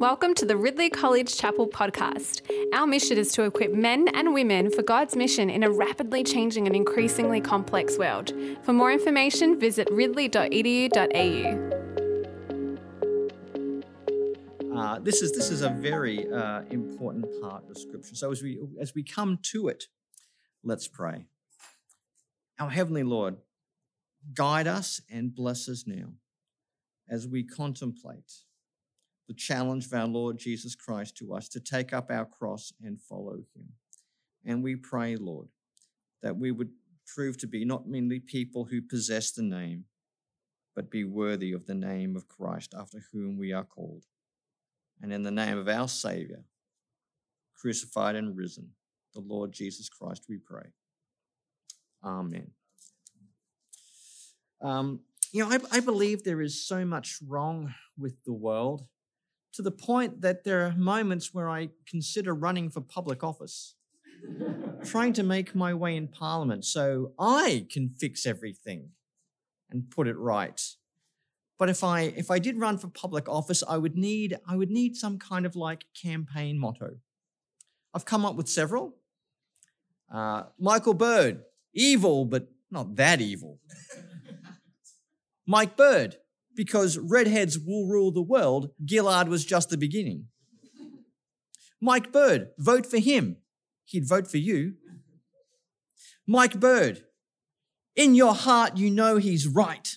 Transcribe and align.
Welcome 0.00 0.32
to 0.36 0.46
the 0.46 0.56
Ridley 0.56 0.88
College 0.88 1.36
Chapel 1.36 1.68
podcast. 1.68 2.40
Our 2.72 2.86
mission 2.86 3.18
is 3.18 3.32
to 3.32 3.42
equip 3.42 3.74
men 3.74 4.08
and 4.14 4.32
women 4.32 4.70
for 4.70 4.80
God's 4.80 5.14
mission 5.14 5.50
in 5.50 5.62
a 5.62 5.70
rapidly 5.70 6.24
changing 6.24 6.66
and 6.66 6.74
increasingly 6.74 7.38
complex 7.42 7.98
world. 7.98 8.32
For 8.62 8.72
more 8.72 8.90
information, 8.90 9.60
visit 9.60 9.90
ridley.edu.au. 9.90 11.18
Uh, 14.74 14.98
this 15.00 15.20
is 15.20 15.32
this 15.32 15.50
is 15.50 15.60
a 15.60 15.68
very 15.68 16.26
uh, 16.32 16.62
important 16.70 17.26
part 17.42 17.64
of 17.68 17.76
Scripture. 17.76 18.14
So 18.14 18.32
as 18.32 18.42
we 18.42 18.58
as 18.80 18.94
we 18.94 19.02
come 19.02 19.38
to 19.52 19.68
it, 19.68 19.84
let's 20.64 20.88
pray. 20.88 21.26
Our 22.58 22.70
heavenly 22.70 23.02
Lord, 23.02 23.36
guide 24.32 24.66
us 24.66 25.02
and 25.10 25.34
bless 25.34 25.68
us 25.68 25.84
now 25.86 26.14
as 27.06 27.28
we 27.28 27.44
contemplate 27.44 28.32
the 29.30 29.34
challenge 29.34 29.86
of 29.86 29.94
our 29.94 30.08
Lord 30.08 30.38
Jesus 30.38 30.74
Christ 30.74 31.16
to 31.18 31.34
us 31.34 31.48
to 31.50 31.60
take 31.60 31.92
up 31.92 32.10
our 32.10 32.24
cross 32.24 32.72
and 32.82 33.00
follow 33.00 33.36
him. 33.54 33.68
And 34.44 34.60
we 34.60 34.74
pray, 34.74 35.14
Lord, 35.14 35.46
that 36.20 36.36
we 36.36 36.50
would 36.50 36.70
prove 37.06 37.38
to 37.38 37.46
be 37.46 37.64
not 37.64 37.86
merely 37.86 38.18
people 38.18 38.64
who 38.64 38.82
possess 38.82 39.30
the 39.30 39.44
name, 39.44 39.84
but 40.74 40.90
be 40.90 41.04
worthy 41.04 41.52
of 41.52 41.66
the 41.66 41.76
name 41.76 42.16
of 42.16 42.26
Christ 42.26 42.74
after 42.76 43.04
whom 43.12 43.38
we 43.38 43.52
are 43.52 43.62
called. 43.62 44.02
And 45.00 45.12
in 45.12 45.22
the 45.22 45.30
name 45.30 45.58
of 45.58 45.68
our 45.68 45.86
Savior, 45.86 46.42
crucified 47.54 48.16
and 48.16 48.36
risen, 48.36 48.70
the 49.14 49.20
Lord 49.20 49.52
Jesus 49.52 49.88
Christ, 49.88 50.24
we 50.28 50.38
pray. 50.38 50.70
Amen. 52.02 52.50
Um, 54.60 55.02
you 55.30 55.44
know, 55.44 55.52
I, 55.52 55.76
I 55.76 55.78
believe 55.78 56.24
there 56.24 56.42
is 56.42 56.66
so 56.66 56.84
much 56.84 57.18
wrong 57.24 57.74
with 57.96 58.24
the 58.24 58.32
world 58.32 58.88
to 59.52 59.62
the 59.62 59.70
point 59.70 60.20
that 60.20 60.44
there 60.44 60.66
are 60.66 60.74
moments 60.76 61.34
where 61.34 61.48
I 61.48 61.70
consider 61.86 62.34
running 62.34 62.70
for 62.70 62.80
public 62.80 63.24
office, 63.24 63.74
trying 64.84 65.12
to 65.14 65.22
make 65.22 65.54
my 65.54 65.74
way 65.74 65.96
in 65.96 66.08
Parliament 66.08 66.64
so 66.64 67.12
I 67.18 67.66
can 67.70 67.88
fix 67.88 68.26
everything 68.26 68.90
and 69.70 69.90
put 69.90 70.06
it 70.06 70.16
right. 70.16 70.60
But 71.58 71.68
if 71.68 71.84
I 71.84 72.00
if 72.16 72.30
I 72.30 72.38
did 72.38 72.58
run 72.58 72.78
for 72.78 72.88
public 72.88 73.28
office, 73.28 73.62
I 73.68 73.76
would 73.76 73.96
need 73.96 74.38
I 74.48 74.56
would 74.56 74.70
need 74.70 74.96
some 74.96 75.18
kind 75.18 75.44
of 75.44 75.54
like 75.54 75.84
campaign 76.00 76.58
motto. 76.58 76.96
I've 77.92 78.04
come 78.04 78.24
up 78.24 78.34
with 78.36 78.48
several. 78.48 78.96
Uh, 80.12 80.44
Michael 80.58 80.94
Bird, 80.94 81.42
evil 81.74 82.24
but 82.24 82.48
not 82.70 82.96
that 82.96 83.20
evil. 83.20 83.58
Mike 85.46 85.76
Bird, 85.76 86.16
because 86.60 86.98
redheads 86.98 87.58
will 87.58 87.86
rule 87.86 88.12
the 88.12 88.20
world, 88.20 88.68
Gillard 88.86 89.28
was 89.28 89.46
just 89.46 89.70
the 89.70 89.78
beginning. 89.78 90.26
Mike 91.80 92.12
Bird, 92.12 92.50
vote 92.58 92.84
for 92.84 92.98
him. 92.98 93.38
He'd 93.86 94.06
vote 94.06 94.30
for 94.30 94.36
you. 94.36 94.74
Mike 96.26 96.60
Bird, 96.60 97.02
in 97.96 98.14
your 98.14 98.34
heart, 98.34 98.76
you 98.76 98.90
know 98.90 99.16
he's 99.16 99.48
right. 99.48 99.96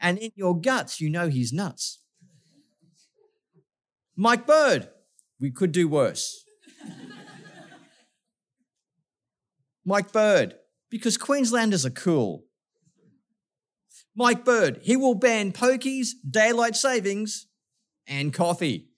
And 0.00 0.18
in 0.18 0.32
your 0.34 0.60
guts, 0.60 1.00
you 1.00 1.08
know 1.08 1.28
he's 1.28 1.52
nuts. 1.52 2.00
Mike 4.16 4.44
Bird, 4.44 4.88
we 5.38 5.52
could 5.52 5.70
do 5.70 5.86
worse. 5.86 6.42
Mike 9.84 10.10
Bird, 10.10 10.56
because 10.90 11.16
Queenslanders 11.16 11.86
are 11.86 11.90
cool. 11.90 12.45
Mike 14.16 14.46
Bird, 14.46 14.80
he 14.82 14.96
will 14.96 15.14
ban 15.14 15.52
pokies, 15.52 16.08
daylight 16.28 16.74
savings, 16.74 17.46
and 18.06 18.32
coffee. 18.32 18.88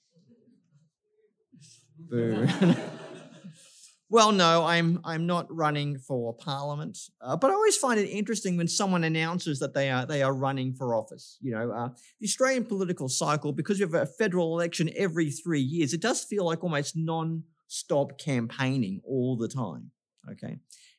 Boo. 1.98 2.46
well, 4.10 4.30
no, 4.30 4.64
I'm 4.64 5.00
I'm 5.04 5.26
not 5.26 5.52
running 5.54 5.98
for 5.98 6.32
parliament, 6.34 6.96
uh, 7.20 7.36
but 7.36 7.50
I 7.50 7.54
always 7.54 7.76
find 7.76 7.98
it 7.98 8.06
interesting 8.06 8.56
when 8.56 8.68
someone 8.68 9.02
announces 9.02 9.58
that 9.58 9.74
they 9.74 9.90
are 9.90 10.06
they 10.06 10.22
are 10.22 10.32
running 10.32 10.72
for 10.72 10.94
office. 10.94 11.36
You 11.40 11.50
know, 11.50 11.72
uh, 11.72 11.88
the 12.20 12.26
Australian 12.26 12.64
political 12.64 13.08
cycle, 13.08 13.52
because 13.52 13.80
you 13.80 13.86
have 13.86 13.94
a 13.94 14.06
federal 14.06 14.54
election 14.54 14.88
every 14.96 15.32
three 15.32 15.60
years, 15.60 15.92
it 15.92 16.00
does 16.00 16.22
feel 16.22 16.46
like 16.46 16.62
almost 16.62 16.96
non-stop 16.96 18.18
campaigning 18.18 19.00
all 19.04 19.36
the 19.36 19.48
time. 19.48 19.90
Okay, 20.30 20.58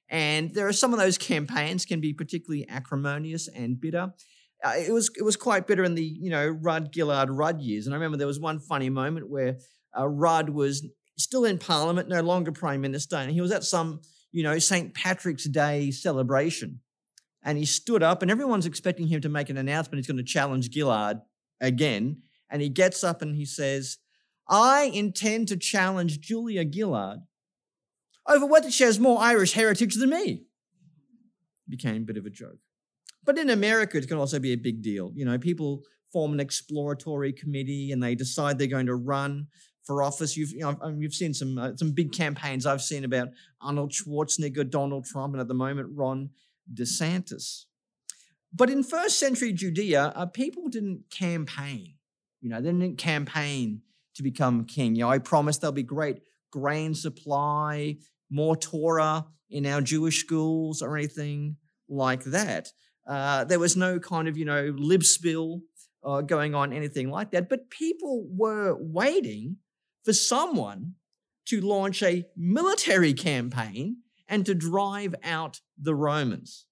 and 0.09 0.53
there 0.53 0.68
are 0.68 0.74
some 0.74 0.92
of 0.92 1.00
those 1.00 1.18
campaigns 1.18 1.86
can 1.86 2.02
be 2.02 2.14
particularly 2.14 2.68
acrimonious 2.68 3.47
and 3.47 3.80
bitter. 3.80 4.12
Uh, 4.64 4.74
it 4.75 4.92
was 4.92 5.09
it 5.18 5.24
was 5.24 5.38
quite 5.38 5.68
bitter 5.68 5.84
in 5.84 5.96
the 5.96 6.03
you 6.03 6.30
know 6.30 6.47
Rudd 6.47 6.90
Gillard 6.94 7.30
Rudd 7.30 7.62
years, 7.62 7.86
and 7.86 7.94
I 7.94 7.97
remember 7.97 8.18
there 8.18 8.28
was 8.28 8.40
one 8.40 8.59
funny 8.59 8.90
moment 8.90 9.30
where 9.30 9.58
uh, 9.97 10.08
Rudd 10.08 10.50
was 10.50 10.86
still 11.18 11.46
in 11.46 11.58
Parliament, 11.58 12.09
no 12.09 12.22
longer 12.22 12.52
Prime 12.52 12.81
Minister, 12.81 13.16
and 13.18 13.31
he 13.31 13.40
was 13.40 13.52
at 13.52 13.64
some 13.64 14.02
you 14.31 14.44
know 14.44 14.59
St 14.59 14.94
Patrick's 14.94 15.46
Day 15.46 15.92
celebration, 15.92 16.81
and 17.44 17.58
he 17.58 17.66
stood 17.66 18.03
up, 18.03 18.22
and 18.22 18.30
everyone's 18.30 18.66
expecting 18.66 19.08
him 19.08 19.22
to 19.22 19.30
make 19.30 19.50
an 19.50 19.58
announcement. 19.58 20.00
He's 20.00 20.08
going 20.08 20.18
to 20.18 20.24
challenge 20.24 20.74
Gillard 20.74 21.20
again, 21.62 22.24
and 22.50 22.62
he 22.62 22.70
gets 22.70 23.02
up 23.02 23.22
and 23.22 23.36
he 23.36 23.46
says, 23.46 23.97
"I 24.50 24.91
intend 24.94 25.47
to 25.50 25.58
challenge 25.58 26.20
Julia 26.20 26.70
Gillard 26.70 27.20
over 28.29 28.45
whether 28.45 28.72
she 28.72 28.84
has 28.84 29.00
more 29.00 29.19
Irish 29.19 29.53
heritage 29.53 29.95
than 29.95 30.12
me. 30.12 30.45
Became 31.67 32.03
a 32.03 32.06
bit 32.06 32.17
of 32.17 32.25
a 32.25 32.29
joke. 32.29 32.59
But 33.25 33.38
in 33.38 33.50
America, 33.50 33.97
it 33.97 34.07
can 34.07 34.17
also 34.17 34.40
be 34.40 34.53
a 34.53 34.57
big 34.57 34.81
deal. 34.81 35.12
You 35.16 35.25
know, 35.25 35.38
people 35.38 35.84
form 36.12 36.34
an 36.34 36.40
exploratory 36.40 37.34
committee 37.34 37.91
and 37.91 38.01
they 38.01 38.16
decide 38.16 38.57
they're 38.57 38.67
going 38.67 38.88
to 38.88 38.95
run 38.95 39.47
for 39.84 40.03
office. 40.03 40.38
You've 40.38 40.51
you 40.51 40.59
know 40.59 40.95
you've 40.97 41.13
seen 41.13 41.34
some 41.34 41.57
uh, 41.57 41.75
some 41.75 41.91
big 41.91 42.12
campaigns 42.12 42.66
I've 42.66 42.81
seen 42.81 43.03
about 43.03 43.29
Arnold 43.62 43.91
Schwarzenegger, 43.91 44.69
Donald 44.69 45.06
Trump, 45.06 45.34
and 45.34 45.41
at 45.41 45.47
the 45.47 45.53
moment 45.53 45.90
Ron 45.96 46.29
DeSantis. 46.73 47.66
But 48.53 48.69
in 48.69 48.84
first 48.84 49.19
century 49.19 49.51
Judea, 49.51 50.13
uh, 50.16 50.25
people 50.28 50.69
didn't 50.69 51.06
campaign. 51.11 51.96
You 52.41 52.50
know, 52.50 52.61
they 52.61 52.72
didn't 52.72 52.97
campaign 52.97 53.81
to 54.16 54.23
become 54.23 54.66
king. 54.66 54.96
You 54.96 55.01
know, 55.01 55.09
I 55.09 55.19
promise 55.19 55.57
there'll 55.57 55.72
be 55.72 55.84
great 55.84 56.19
grain 56.51 56.94
supply 56.94 57.97
more 58.29 58.56
Torah 58.56 59.25
in 59.50 59.66
our 59.66 59.81
Jewish 59.81 60.19
schools 60.19 60.81
or 60.81 60.97
anything 60.97 61.57
like 61.88 62.23
that. 62.25 62.69
Uh, 63.07 63.44
there 63.44 63.59
was 63.59 63.75
no 63.75 64.00
kind 64.00 64.28
of, 64.28 64.38
you 64.38 64.45
know, 64.45 64.73
lib 64.78 65.03
spill 65.03 65.62
uh, 66.03 66.22
going 66.22 66.53
on, 66.53 66.72
anything 66.72 67.09
like 67.09 67.31
that. 67.31 67.50
But 67.50 67.69
people 67.69 68.28
were 68.29 68.75
waiting 68.79 69.57
for 70.03 70.13
someone 70.13 70.94
to 71.47 71.62
launch 71.62 72.03
a 72.03 72.25
military 72.38 73.13
campaign 73.13 73.97
and 74.28 74.46
to 74.46 74.53
drive 74.53 75.16
out 75.23 75.61
the 75.81 75.96
Romans. 75.96 76.67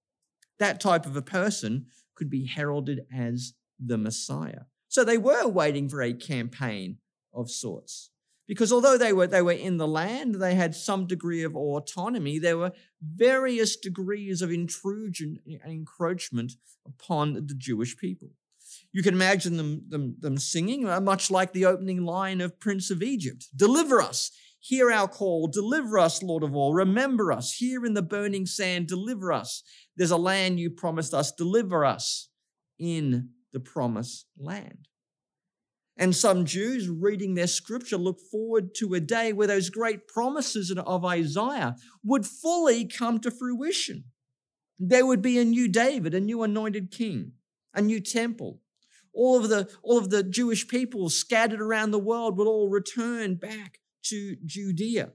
That 0.60 0.80
type 0.80 1.06
of 1.06 1.16
a 1.16 1.22
person 1.22 1.88
could 2.16 2.30
be 2.30 2.46
heralded 2.46 3.02
as 3.16 3.54
the 3.80 3.98
Messiah. 3.98 4.62
So 4.88 5.04
they 5.04 5.18
were 5.18 5.48
waiting 5.48 5.90
for 5.90 6.02
a 6.02 6.14
campaign 6.14 6.98
of 7.34 7.50
sorts 7.50 8.12
because 8.48 8.72
although 8.72 8.98
they 8.98 9.14
were 9.14 9.28
they 9.28 9.42
were 9.42 9.52
in 9.52 9.78
the 9.78 9.88
land 9.88 10.36
they 10.36 10.56
had 10.56 10.74
some 10.74 11.06
degree 11.06 11.44
of 11.44 11.56
autonomy 11.56 12.40
there 12.40 12.58
were 12.58 12.72
various 13.02 13.76
degrees 13.76 14.42
of 14.42 14.52
intrusion 14.52 15.40
and 15.46 15.72
encroachment 15.72 16.54
upon 16.86 17.34
the 17.34 17.56
jewish 17.56 17.98
people. 17.98 18.30
You 18.92 19.02
can 19.02 19.14
imagine 19.14 19.58
them, 19.58 19.84
them, 19.88 20.16
them 20.20 20.38
singing 20.38 20.88
uh, 20.88 21.00
much 21.00 21.30
like 21.32 21.54
the 21.54 21.66
opening 21.66 22.04
line 22.04 22.42
of 22.42 22.60
prince 22.60 22.90
of 22.90 23.04
egypt 23.04 23.48
deliver 23.56 24.02
us 24.02 24.32
hear 24.60 24.92
our 24.92 25.08
call 25.08 25.48
deliver 25.48 26.00
us 26.00 26.24
lord 26.24 26.44
of 26.44 26.56
all 26.56 26.74
remember 26.74 27.32
us 27.32 27.54
here 27.54 27.86
in 27.86 27.94
the 27.94 28.02
burning 28.02 28.46
sand 28.46 28.88
deliver 28.88 29.32
us. 29.32 29.64
There's 29.96 30.12
a 30.12 30.18
land 30.18 30.60
you 30.60 30.70
promised 30.70 31.14
us 31.14 31.32
deliver 31.32 31.86
us 31.86 32.30
in 32.80 33.30
the 33.52 33.60
promised 33.60 34.28
land 34.38 34.88
and 35.98 36.16
some 36.16 36.46
Jews 36.46 36.88
reading 36.88 37.34
their 37.34 37.48
scripture 37.48 37.98
look 37.98 38.20
forward 38.32 38.76
to 38.76 38.94
a 38.94 39.00
day 39.00 39.34
where 39.34 39.48
those 39.48 39.70
great 39.70 40.08
promises 40.08 40.72
of 40.72 41.04
Isaiah 41.06 41.76
would 42.04 42.26
fully 42.26 42.86
come 42.86 43.20
to 43.20 43.32
fruition. 43.32 44.06
There 44.78 45.08
would 45.08 45.24
be 45.24 45.40
a 45.40 45.46
new 45.46 45.68
David, 45.68 46.14
a 46.14 46.20
new 46.20 46.44
anointed 46.44 46.92
king, 46.92 47.32
a 47.74 47.82
new 47.82 48.00
temple. 48.00 48.62
All 49.12 49.38
of 49.38 49.50
the, 49.50 49.68
all 49.82 49.98
of 49.98 50.12
the 50.12 50.22
Jewish 50.22 50.68
people 50.68 51.10
scattered 51.10 51.62
around 51.62 51.90
the 51.90 52.00
world 52.00 52.38
would 52.38 52.48
all 52.48 52.70
return 52.70 53.36
back 53.36 53.80
to 54.04 54.36
Judea. 54.46 55.14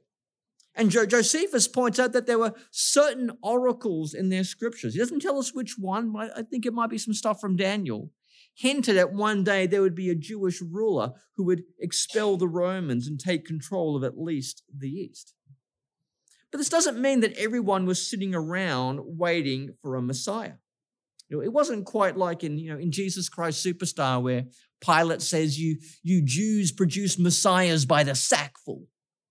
And 0.75 0.91
Josephus 0.91 1.69
points 1.69 2.01
out 2.01 2.13
that 2.13 2.27
there 2.27 2.39
were 2.39 2.55
certain 2.71 3.31
oracles 3.43 4.15
in 4.15 4.31
their 4.31 4.43
scriptures. 4.43 4.95
He 4.95 4.99
doesn't 4.99 5.21
tell 5.21 5.39
us 5.39 5.55
which 5.55 5.77
one, 5.79 6.13
but 6.13 6.37
I 6.37 6.43
think 6.43 6.67
it 6.67 6.73
might 6.73 6.91
be 6.91 6.99
some 6.99 7.15
stuff 7.15 7.41
from 7.41 7.57
Daniel 7.57 8.11
hinted 8.55 8.97
at 8.97 9.13
one 9.13 9.45
day 9.45 9.67
there 9.67 9.83
would 9.83 9.95
be 9.95 10.11
a 10.11 10.15
Jewish 10.15 10.61
ruler 10.61 11.13
who 11.37 11.45
would 11.45 11.63
expel 11.79 12.37
the 12.37 12.49
Romans 12.49 13.07
and 13.07 13.19
take 13.19 13.45
control 13.45 13.97
of 13.97 14.05
at 14.05 14.19
least 14.19 14.63
the 14.77 14.89
East. 14.89 15.35
But 16.51 16.59
this 16.59 16.69
doesn't 16.69 17.01
mean 17.01 17.21
that 17.21 17.37
everyone 17.39 17.87
was 17.87 18.09
sitting 18.09 18.35
around 18.35 19.01
waiting 19.03 19.71
for 19.81 19.97
a 19.97 20.03
Messiah. 20.03 20.55
You 21.29 21.39
know, 21.39 21.43
it 21.43 21.53
wasn't 21.53 21.87
quite 21.87 22.19
like 22.19 22.45
in, 22.45 22.59
you 22.59 22.71
know, 22.71 22.79
in 22.79 22.93
Jesus 22.93 23.31
Christ 23.31 23.65
Superstar 23.65 24.21
where 24.21 24.45
Pilate 24.83 25.23
says 25.23 25.59
you, 25.59 25.79
you 26.03 26.23
Jews 26.23 26.73
produce 26.73 27.19
messiahs 27.19 27.87
by 27.87 28.05
the 28.05 28.15
sackful. 28.15 28.83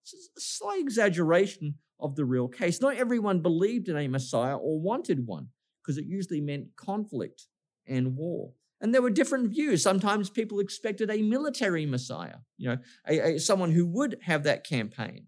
It's 0.01 0.29
a 0.35 0.41
slight 0.41 0.81
exaggeration 0.81 1.75
of 1.99 2.15
the 2.15 2.25
real 2.25 2.47
case. 2.47 2.81
Not 2.81 2.95
everyone 2.95 3.41
believed 3.41 3.87
in 3.87 3.97
a 3.97 4.07
messiah 4.07 4.57
or 4.57 4.79
wanted 4.79 5.27
one, 5.27 5.49
because 5.81 5.99
it 5.99 6.05
usually 6.05 6.41
meant 6.41 6.75
conflict 6.75 7.45
and 7.87 8.15
war. 8.15 8.53
And 8.81 8.93
there 8.93 9.01
were 9.01 9.11
different 9.11 9.51
views. 9.51 9.83
Sometimes 9.83 10.29
people 10.29 10.59
expected 10.59 11.11
a 11.11 11.21
military 11.21 11.85
messiah, 11.85 12.37
you 12.57 12.69
know, 12.69 12.77
a, 13.07 13.35
a, 13.35 13.39
someone 13.39 13.71
who 13.71 13.85
would 13.85 14.17
have 14.23 14.43
that 14.43 14.65
campaign. 14.65 15.27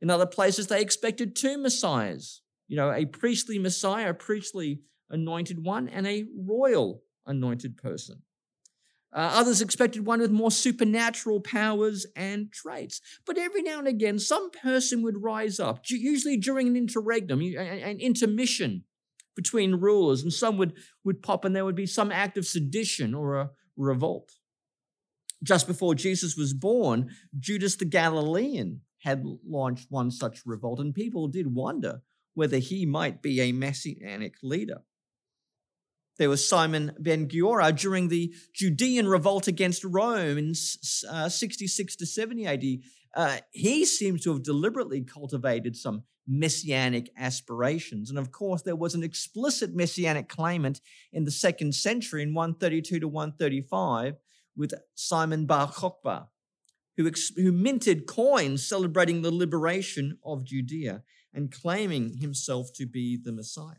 In 0.00 0.10
other 0.10 0.26
places, 0.26 0.66
they 0.66 0.80
expected 0.80 1.36
two 1.36 1.58
messiahs, 1.58 2.40
you 2.66 2.76
know, 2.76 2.90
a 2.90 3.04
priestly 3.04 3.58
messiah, 3.58 4.10
a 4.10 4.14
priestly 4.14 4.80
anointed 5.10 5.64
one, 5.64 5.88
and 5.88 6.06
a 6.06 6.24
royal 6.34 7.02
anointed 7.26 7.76
person. 7.76 8.22
Uh, 9.14 9.30
others 9.34 9.62
expected 9.62 10.04
one 10.04 10.20
with 10.20 10.32
more 10.32 10.50
supernatural 10.50 11.40
powers 11.40 12.04
and 12.16 12.50
traits. 12.52 13.00
But 13.24 13.38
every 13.38 13.62
now 13.62 13.78
and 13.78 13.86
again, 13.86 14.18
some 14.18 14.50
person 14.50 15.02
would 15.02 15.22
rise 15.22 15.60
up, 15.60 15.82
usually 15.88 16.36
during 16.36 16.66
an 16.66 16.76
interregnum, 16.76 17.40
an 17.40 18.00
intermission 18.00 18.84
between 19.34 19.74
rulers, 19.74 20.22
and 20.22 20.32
some 20.32 20.56
would, 20.58 20.74
would 21.04 21.22
pop 21.22 21.44
and 21.44 21.54
there 21.54 21.64
would 21.64 21.74
be 21.74 21.86
some 21.86 22.12
act 22.12 22.36
of 22.36 22.46
sedition 22.46 23.14
or 23.14 23.36
a 23.36 23.50
revolt. 23.76 24.32
Just 25.42 25.66
before 25.66 25.94
Jesus 25.94 26.36
was 26.36 26.54
born, 26.54 27.10
Judas 27.38 27.76
the 27.76 27.84
Galilean 27.84 28.80
had 29.02 29.22
launched 29.46 29.90
one 29.90 30.10
such 30.10 30.40
revolt, 30.46 30.80
and 30.80 30.94
people 30.94 31.28
did 31.28 31.54
wonder 31.54 32.02
whether 32.34 32.58
he 32.58 32.86
might 32.86 33.22
be 33.22 33.40
a 33.40 33.52
messianic 33.52 34.34
leader. 34.42 34.78
There 36.18 36.30
was 36.30 36.48
Simon 36.48 36.92
ben 36.98 37.28
Giora 37.28 37.76
during 37.76 38.08
the 38.08 38.32
Judean 38.52 39.08
revolt 39.08 39.48
against 39.48 39.84
Rome 39.84 40.38
in 40.38 40.52
uh, 41.10 41.28
66 41.28 41.96
to 41.96 42.06
70 42.06 42.46
AD. 42.46 42.64
Uh, 43.14 43.38
he 43.50 43.84
seems 43.84 44.22
to 44.22 44.32
have 44.32 44.42
deliberately 44.42 45.02
cultivated 45.02 45.76
some 45.76 46.04
messianic 46.26 47.10
aspirations. 47.18 48.10
And 48.10 48.18
of 48.18 48.32
course, 48.32 48.62
there 48.62 48.76
was 48.76 48.94
an 48.94 49.02
explicit 49.02 49.74
messianic 49.74 50.28
claimant 50.28 50.80
in 51.12 51.24
the 51.24 51.30
second 51.30 51.74
century 51.74 52.22
in 52.22 52.34
132 52.34 53.00
to 53.00 53.08
135 53.08 54.16
with 54.56 54.72
Simon 54.94 55.46
Bar 55.46 55.68
Kokhba, 55.68 56.28
who, 56.96 57.06
ex- 57.06 57.32
who 57.36 57.52
minted 57.52 58.06
coins 58.06 58.66
celebrating 58.66 59.22
the 59.22 59.32
liberation 59.32 60.18
of 60.24 60.44
Judea 60.44 61.02
and 61.32 61.50
claiming 61.50 62.18
himself 62.18 62.72
to 62.74 62.86
be 62.86 63.16
the 63.16 63.32
Messiah. 63.32 63.74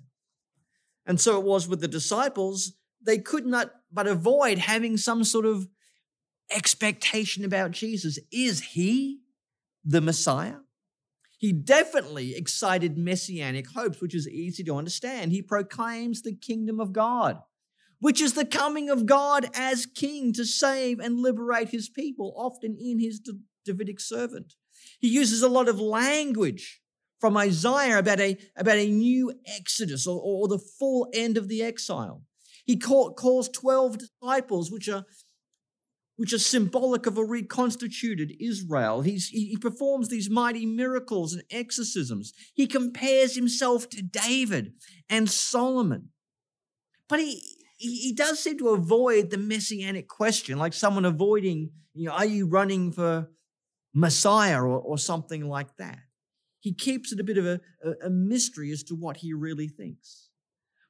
And 1.06 1.19
so 1.19 1.40
it 1.40 1.46
was 1.46 1.68
with 1.68 1.81
the 1.81 1.88
disciples, 1.88 2.74
they 3.02 3.18
could 3.18 3.46
not 3.46 3.72
but 3.92 4.07
avoid 4.07 4.57
having 4.57 4.98
some 4.98 5.24
sort 5.24 5.46
of 5.46 5.68
expectation 6.52 7.46
about 7.46 7.72
Jesus. 7.72 8.19
Is 8.31 8.62
he 8.62 9.19
the 9.84 10.02
Messiah? 10.02 10.57
He 11.38 11.52
definitely 11.52 12.36
excited 12.36 12.98
messianic 12.98 13.68
hopes, 13.72 14.02
which 14.02 14.16
is 14.16 14.28
easy 14.28 14.63
to 14.63 14.75
understand. 14.75 15.31
He 15.31 15.42
proclaims 15.42 16.22
the 16.22 16.36
kingdom 16.36 16.80
of 16.80 16.94
God, 16.94 17.40
which 18.00 18.22
is 18.22 18.34
the 18.34 18.46
coming 18.46 18.90
of 18.90 19.06
God 19.06 19.50
as 19.54 19.86
king 19.86 20.34
to 20.34 20.46
save 20.46 21.00
and 21.00 21.19
liberate 21.19 21.69
his 21.69 21.90
people, 21.90 22.34
often 22.36 22.78
in 22.80 23.00
his 23.00 23.22
Davidic 23.66 24.00
servant. 24.00 24.54
He 25.00 25.10
uses 25.10 25.42
a 25.42 25.50
lot 25.50 25.68
of 25.68 25.80
language 25.80 26.81
from 27.20 27.38
Isaiah 27.38 28.00
about 28.00 28.20
a, 28.20 28.38
about 28.56 28.78
a 28.78 28.90
new 28.90 29.34
exodus 29.48 30.08
or, 30.08 30.20
or 30.24 30.48
the 30.48 30.60
full 30.60 31.10
end 31.14 31.38
of 31.38 31.48
the 31.48 31.64
exile. 31.64 32.24
He 32.66 32.78
call, 32.78 33.14
calls 33.14 33.50
12 33.50 34.00
disciples, 34.00 34.72
which 34.72 34.90
are, 34.90 35.06
which 36.18 36.34
are 36.34 36.40
symbolic 36.40 37.06
of 37.06 37.18
a 37.18 37.26
reconstituted 37.26 38.34
Israel. 38.40 39.02
He's, 39.02 39.28
he 39.28 39.58
performs 39.58 40.10
these 40.10 40.30
mighty 40.30 40.66
miracles 40.66 41.34
and 41.34 41.44
exorcisms. 41.52 42.34
He 42.54 42.68
compares 42.68 43.36
himself 43.36 43.90
to 43.90 44.02
David 44.02 44.74
and 45.10 45.30
Solomon. 45.30 46.10
But 47.08 47.20
he, 47.20 47.42
he, 47.78 48.14
does 48.14 48.40
seem 48.40 48.58
to 48.60 48.70
avoid 48.70 49.30
the 49.30 49.38
messianic 49.38 50.08
question, 50.08 50.58
like 50.58 50.74
someone 50.74 51.06
avoiding, 51.06 51.72
you 51.94 52.08
know, 52.08 52.14
are 52.14 52.26
you 52.26 52.48
running 52.48 52.92
for 52.92 53.30
Messiah 53.94 54.62
or, 54.62 54.80
or 54.80 54.98
something 54.98 55.48
like 55.48 55.76
that? 55.78 56.00
He 56.66 56.74
keeps 56.74 57.12
it 57.12 57.20
a 57.20 57.24
bit 57.24 57.38
of 57.38 57.46
a, 57.46 57.60
a, 58.04 58.10
mystery 58.10 58.72
as 58.72 58.82
to 58.82 58.96
what 58.96 59.18
he 59.18 59.34
really 59.34 59.68
thinks. 59.68 60.30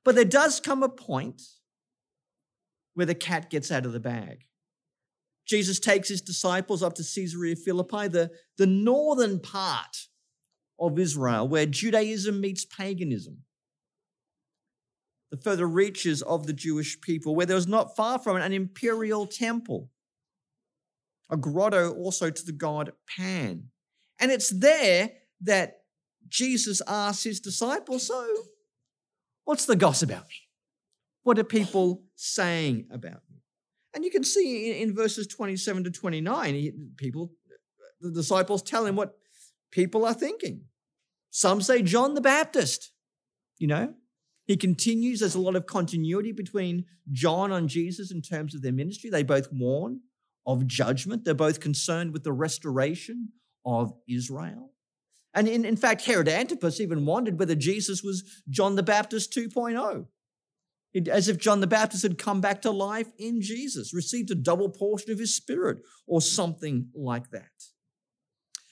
But 0.05 0.15
there 0.15 0.23
does 0.23 0.61
come 0.61 0.83
a 0.83 0.87
point 0.87 1.41
where 2.93 3.05
the 3.05 3.13
cat 3.13 3.49
gets 3.49 3.73
out 3.73 3.85
of 3.85 3.91
the 3.91 3.99
bag. 3.99 4.45
Jesus 5.45 5.77
takes 5.81 6.07
his 6.07 6.21
disciples 6.21 6.81
up 6.81 6.93
to 6.93 7.03
Caesarea 7.03 7.57
Philippi, 7.57 8.07
the, 8.07 8.31
the 8.57 8.65
northern 8.65 9.41
part 9.41 10.07
of 10.79 10.97
Israel, 10.97 11.45
where 11.45 11.65
Judaism 11.65 12.39
meets 12.39 12.63
paganism. 12.63 13.39
The 15.29 15.41
further 15.41 15.67
reaches 15.67 16.21
of 16.21 16.47
the 16.47 16.53
Jewish 16.53 17.01
people, 17.01 17.35
where 17.35 17.45
there 17.45 17.57
was 17.57 17.67
not 17.67 17.97
far 17.97 18.17
from 18.17 18.37
it 18.37 18.43
an 18.43 18.53
imperial 18.53 19.27
temple, 19.27 19.89
a 21.29 21.35
grotto 21.35 21.93
also 21.95 22.29
to 22.29 22.45
the 22.45 22.53
god 22.53 22.93
Pan. 23.17 23.71
And 24.21 24.31
it's 24.31 24.51
there 24.51 25.11
that 25.41 25.81
Jesus 26.27 26.81
asks 26.87 27.23
his 27.23 27.39
disciples, 27.39 28.07
So, 28.07 28.27
what's 29.43 29.65
the 29.65 29.75
gossip 29.75 30.09
about? 30.09 30.25
What 31.23 31.39
are 31.39 31.43
people 31.43 32.03
saying 32.15 32.87
about 32.91 33.21
me? 33.31 33.41
And 33.93 34.03
you 34.03 34.11
can 34.11 34.23
see 34.23 34.71
in, 34.71 34.89
in 34.89 34.95
verses 34.95 35.27
27 35.27 35.85
to 35.85 35.91
29, 35.91 36.53
he, 36.53 36.71
people, 36.97 37.31
the 38.01 38.11
disciples 38.11 38.61
tell 38.61 38.85
him 38.85 38.95
what 38.95 39.15
people 39.71 40.05
are 40.05 40.13
thinking. 40.13 40.65
Some 41.31 41.61
say 41.61 41.81
John 41.81 42.13
the 42.13 42.21
Baptist, 42.21 42.91
you 43.57 43.67
know. 43.67 43.93
He 44.45 44.57
continues, 44.57 45.21
there's 45.21 45.33
a 45.33 45.41
lot 45.41 45.55
of 45.55 45.65
continuity 45.65 46.31
between 46.31 46.85
John 47.11 47.51
and 47.51 47.67
Jesus 47.67 48.11
in 48.11 48.21
terms 48.21 48.53
of 48.53 48.61
their 48.61 48.71
ministry. 48.71 49.09
They 49.09 49.23
both 49.23 49.51
warn 49.51 50.01
of 50.45 50.67
judgment, 50.67 51.25
they're 51.25 51.33
both 51.33 51.59
concerned 51.59 52.13
with 52.13 52.23
the 52.23 52.31
restoration 52.31 53.29
of 53.65 53.93
Israel. 54.07 54.74
And 55.35 55.49
in, 55.49 55.65
in 55.65 55.75
fact, 55.75 56.05
Herod 56.05 56.29
Antipas 56.29 56.79
even 56.79 57.05
wondered 57.05 57.37
whether 57.37 57.55
Jesus 57.55 58.01
was 58.01 58.23
John 58.49 58.75
the 58.75 58.83
Baptist 58.83 59.33
2.0. 59.33 60.07
It, 60.93 61.09
as 61.09 61.27
if 61.27 61.37
John 61.37 61.59
the 61.59 61.67
Baptist 61.67 62.03
had 62.03 62.17
come 62.17 62.39
back 62.39 62.61
to 62.61 62.71
life 62.71 63.09
in 63.19 63.41
Jesus, 63.41 63.93
received 63.93 64.31
a 64.31 64.35
double 64.35 64.69
portion 64.69 65.11
of 65.11 65.19
his 65.19 65.35
spirit, 65.35 65.79
or 66.07 66.21
something 66.21 66.87
like 66.95 67.31
that. 67.31 67.49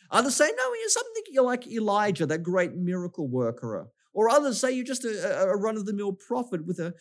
Others 0.09 0.35
say, 0.35 0.45
no, 0.45 0.73
you're 0.73 0.89
something 0.89 1.23
you're 1.27 1.43
like 1.43 1.67
Elijah, 1.67 2.25
that 2.25 2.43
great 2.43 2.75
miracle 2.75 3.27
worker. 3.27 3.89
Or 4.13 4.29
others 4.29 4.61
say 4.61 4.71
you're 4.71 4.85
just 4.85 5.03
a, 5.03 5.49
a 5.49 5.57
run 5.57 5.75
of 5.75 5.85
the 5.85 5.91
mill 5.91 6.13
prophet 6.13 6.65
with 6.65 6.79
a, 6.79 6.93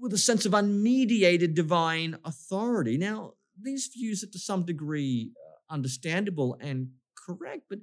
with 0.00 0.12
a 0.12 0.18
sense 0.18 0.44
of 0.44 0.52
unmediated 0.52 1.54
divine 1.54 2.16
authority. 2.24 2.98
Now, 2.98 3.34
these 3.60 3.90
views 3.94 4.24
are 4.24 4.30
to 4.32 4.38
some 4.38 4.64
degree 4.64 5.30
uh, 5.36 5.72
understandable 5.72 6.56
and 6.60 6.88
correct, 7.14 7.64
but 7.68 7.78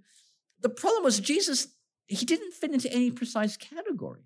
the 0.61 0.69
problem 0.69 1.03
was 1.03 1.19
Jesus, 1.19 1.67
he 2.07 2.25
didn't 2.25 2.53
fit 2.53 2.73
into 2.73 2.91
any 2.91 3.11
precise 3.11 3.55
category. 3.57 4.21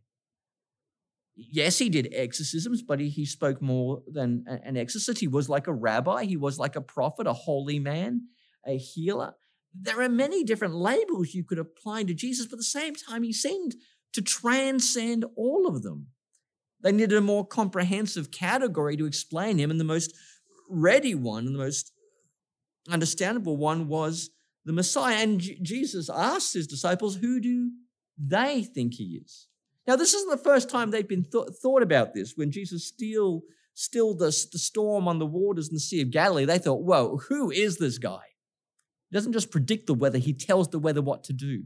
Yes, 1.36 1.80
he 1.80 1.90
did 1.90 2.14
exorcisms, 2.14 2.84
but 2.84 3.00
he, 3.00 3.10
he 3.10 3.26
spoke 3.26 3.62
more 3.62 4.04
than 4.08 4.46
an 4.48 4.78
exorcist. 4.78 5.20
He 5.20 5.28
was 5.28 5.50
like 5.50 5.68
a 5.68 5.74
rabbi, 5.74 6.26
he 6.26 6.38
was 6.38 6.60
like 6.60 6.76
a 6.76 6.82
prophet, 6.82 7.26
a 7.26 7.34
holy 7.34 7.80
man, 7.80 8.28
a 8.66 8.78
healer. 8.78 9.34
There 9.74 10.02
are 10.02 10.10
many 10.10 10.44
different 10.44 10.76
labels 10.76 11.34
you 11.34 11.44
could 11.44 11.58
apply 11.58 12.04
to 12.04 12.14
Jesus, 12.14 12.46
but 12.46 12.54
at 12.54 12.60
the 12.60 12.64
same 12.64 12.94
time, 12.94 13.24
he 13.24 13.34
seemed 13.34 13.76
to 14.14 14.22
transcend 14.22 15.26
all 15.36 15.68
of 15.68 15.82
them. 15.82 16.08
They 16.82 16.92
needed 16.92 17.14
a 17.14 17.22
more 17.22 17.48
comprehensive 17.48 18.30
category 18.30 18.96
to 18.98 19.08
explain 19.08 19.58
him, 19.58 19.72
and 19.72 19.80
the 19.80 19.86
most 19.86 20.14
ready 20.70 21.16
one 21.16 21.48
and 21.48 21.56
the 21.56 21.60
most 21.60 21.92
understandable 22.90 23.58
one 23.58 23.88
was 23.88 24.30
the 24.66 24.74
Messiah. 24.74 25.18
And 25.18 25.40
J- 25.40 25.60
Jesus 25.62 26.10
asks 26.10 26.54
his 26.54 26.68
disciples, 26.68 27.16
Who 27.16 27.40
do 27.40 27.72
they 28.18 28.64
think 28.64 28.96
he 28.96 29.22
is? 29.24 29.48
Now, 29.88 29.96
this 29.96 30.14
isn't 30.14 30.30
the 30.30 30.38
first 30.38 30.70
time 30.70 30.92
they've 30.92 31.08
been 31.08 31.26
th- 31.26 31.56
thought 31.62 31.82
about 31.82 32.14
this. 32.14 32.34
When 32.36 32.52
Jesus 32.52 32.88
still 32.88 33.44
stilled 33.74 34.20
the, 34.20 34.26
the 34.52 34.60
storm 34.60 35.08
on 35.08 35.20
the 35.20 35.26
waters 35.26 35.70
in 35.70 35.74
the 35.74 35.80
Sea 35.80 36.02
of 36.02 36.12
Galilee, 36.12 36.46
they 36.46 36.60
thought, 36.60 36.84
Whoa, 36.84 37.20
who 37.30 37.52
is 37.52 37.78
this 37.78 37.98
guy? 37.98 38.22
He 39.10 39.16
doesn't 39.16 39.34
just 39.34 39.52
predict 39.52 39.88
the 39.88 39.94
weather, 39.94 40.18
he 40.18 40.34
tells 40.34 40.70
the 40.70 40.80
weather 40.80 41.02
what 41.02 41.24
to 41.26 41.34
do. 41.34 41.66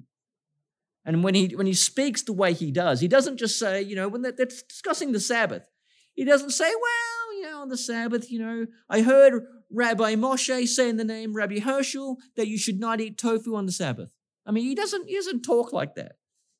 And 1.06 1.24
when 1.24 1.36
he, 1.36 1.56
when 1.56 1.68
he 1.68 1.74
speaks 1.74 2.22
the 2.22 2.34
way 2.34 2.54
he 2.54 2.70
does, 2.70 3.00
he 3.00 3.08
doesn't 3.08 3.38
just 3.38 3.58
say, 3.58 3.82
you 3.82 3.96
know, 3.96 4.10
when 4.10 4.24
they're, 4.24 4.34
they're 4.34 4.46
discussing 4.46 5.14
the 5.14 5.22
Sabbath, 5.22 5.70
he 6.16 6.26
doesn't 6.26 6.50
say, 6.50 6.66
well, 6.70 7.36
you 7.38 7.44
know, 7.44 7.62
on 7.62 7.70
the 7.70 7.78
Sabbath, 7.78 8.30
you 8.30 8.40
know, 8.40 8.66
I 8.90 9.04
heard 9.04 9.42
Rabbi 9.70 10.16
Moshe 10.16 10.68
say 10.68 10.90
in 10.90 10.98
the 10.98 11.04
name 11.04 11.34
Rabbi 11.34 11.60
Herschel 11.60 12.18
that 12.36 12.48
you 12.48 12.58
should 12.58 12.80
not 12.80 13.02
eat 13.02 13.18
tofu 13.18 13.56
on 13.56 13.66
the 13.66 13.72
Sabbath. 13.72 14.12
I 14.46 14.52
mean, 14.52 14.64
he 14.64 14.76
doesn't, 14.76 15.08
he 15.08 15.16
doesn't 15.16 15.42
talk 15.42 15.74
like 15.74 15.96
that. 15.96 16.14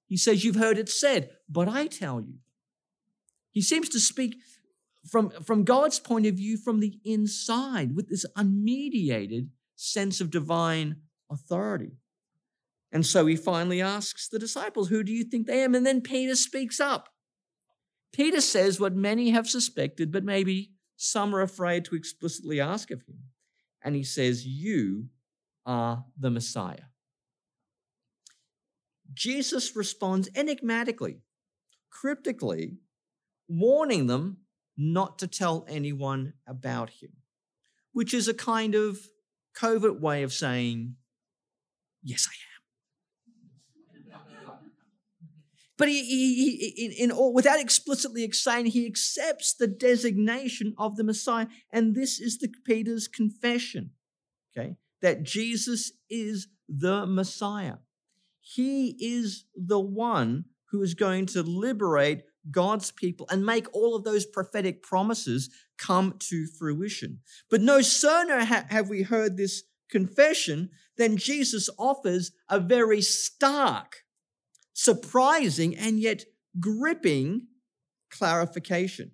He 0.08 0.18
says, 0.18 0.44
You've 0.44 0.56
heard 0.56 0.78
it 0.78 0.90
said, 0.90 1.32
but 1.50 1.68
I 1.68 1.88
tell 1.88 2.22
you. 2.22 2.36
He 3.52 3.62
seems 3.62 3.90
to 3.90 4.00
speak 4.00 4.38
from, 5.10 5.30
from 5.30 5.64
God's 5.64 6.00
point 6.00 6.26
of 6.26 6.36
view 6.36 6.58
from 6.58 6.80
the 6.80 7.00
inside 7.04 7.96
with 7.96 8.10
this 8.10 8.26
unmediated 8.36 9.50
sense 9.76 10.20
of 10.22 10.30
divine 10.30 10.98
authority. 11.30 11.94
And 12.92 13.06
so 13.06 13.26
he 13.26 13.36
finally 13.36 13.82
asks 13.82 14.28
the 14.28 14.40
disciples, 14.40 14.90
Who 14.90 15.04
do 15.04 15.12
you 15.12 15.24
think 15.24 15.48
they 15.48 15.64
am? 15.64 15.76
And 15.76 15.86
then 15.86 16.02
Peter 16.02 16.36
speaks 16.36 16.80
up. 16.80 17.10
Peter 18.14 18.42
says 18.42 18.80
what 18.80 18.96
many 18.96 19.32
have 19.32 19.50
suspected, 19.50 20.12
but 20.12 20.24
maybe 20.24 20.72
some 20.98 21.34
are 21.36 21.42
afraid 21.42 21.86
to 21.86 21.96
explicitly 21.96 22.60
ask 22.60 22.92
of 22.92 23.04
him. 23.04 23.20
And 23.84 23.96
he 23.96 24.04
says, 24.04 24.46
You 24.46 25.10
are 25.66 26.04
the 26.20 26.32
Messiah. 26.32 26.90
Jesus 29.14 29.76
responds 29.76 30.30
enigmatically, 30.36 31.22
cryptically, 31.90 32.78
warning 33.48 34.08
them 34.08 34.38
not 34.76 35.20
to 35.20 35.28
tell 35.28 35.66
anyone 35.70 36.34
about 36.48 36.90
him, 36.90 37.12
which 37.94 38.14
is 38.14 38.28
a 38.28 38.34
kind 38.34 38.76
of 38.76 39.00
covert 39.54 40.02
way 40.02 40.24
of 40.24 40.34
saying, 40.34 40.96
Yes, 42.04 42.28
I 42.30 42.34
am. 42.34 42.47
But 45.78 45.90
he, 45.90 46.04
he, 46.04 46.58
he 46.58 46.86
in, 46.86 46.92
in 46.92 47.12
all, 47.12 47.34
without 47.34 47.60
explicitly 47.60 48.30
saying, 48.32 48.68
he 48.68 48.86
accepts 48.86 49.54
the 49.54 49.68
designation 49.68 50.74
of 50.78 50.96
the 50.96 51.04
Messiah. 51.04 51.48
And 51.72 51.96
this 51.96 52.20
is 52.20 52.40
the 52.40 52.52
Peter's 52.66 53.08
confession, 53.08 53.92
okay, 54.58 54.76
that 55.02 55.24
Jesus 55.24 55.92
is 56.10 56.48
the 56.68 57.06
Messiah. 57.06 57.76
He 58.40 58.96
is 59.00 59.46
the 59.56 59.80
one 59.80 60.46
who 60.72 60.82
is 60.82 60.94
going 60.94 61.26
to 61.28 61.44
liberate 61.44 62.24
God's 62.50 62.92
people 62.92 63.28
and 63.30 63.46
make 63.46 63.68
all 63.74 63.96
of 63.96 64.04
those 64.04 64.26
prophetic 64.26 64.82
promises 64.82 65.50
come 65.78 66.16
to 66.20 66.48
fruition. 66.48 67.20
But 67.50 67.62
no 67.62 67.82
sooner 67.82 68.46
ha- 68.46 68.66
have 68.70 68.90
we 68.90 69.04
heard 69.04 69.38
this 69.38 69.64
confession 69.90 70.70
than 70.98 71.18
Jesus 71.18 71.70
offers 71.78 72.32
a 72.50 72.60
very 72.60 73.02
stark 73.02 74.04
surprising 74.78 75.76
and 75.76 76.00
yet 76.00 76.24
gripping 76.60 77.48
clarification. 78.12 79.12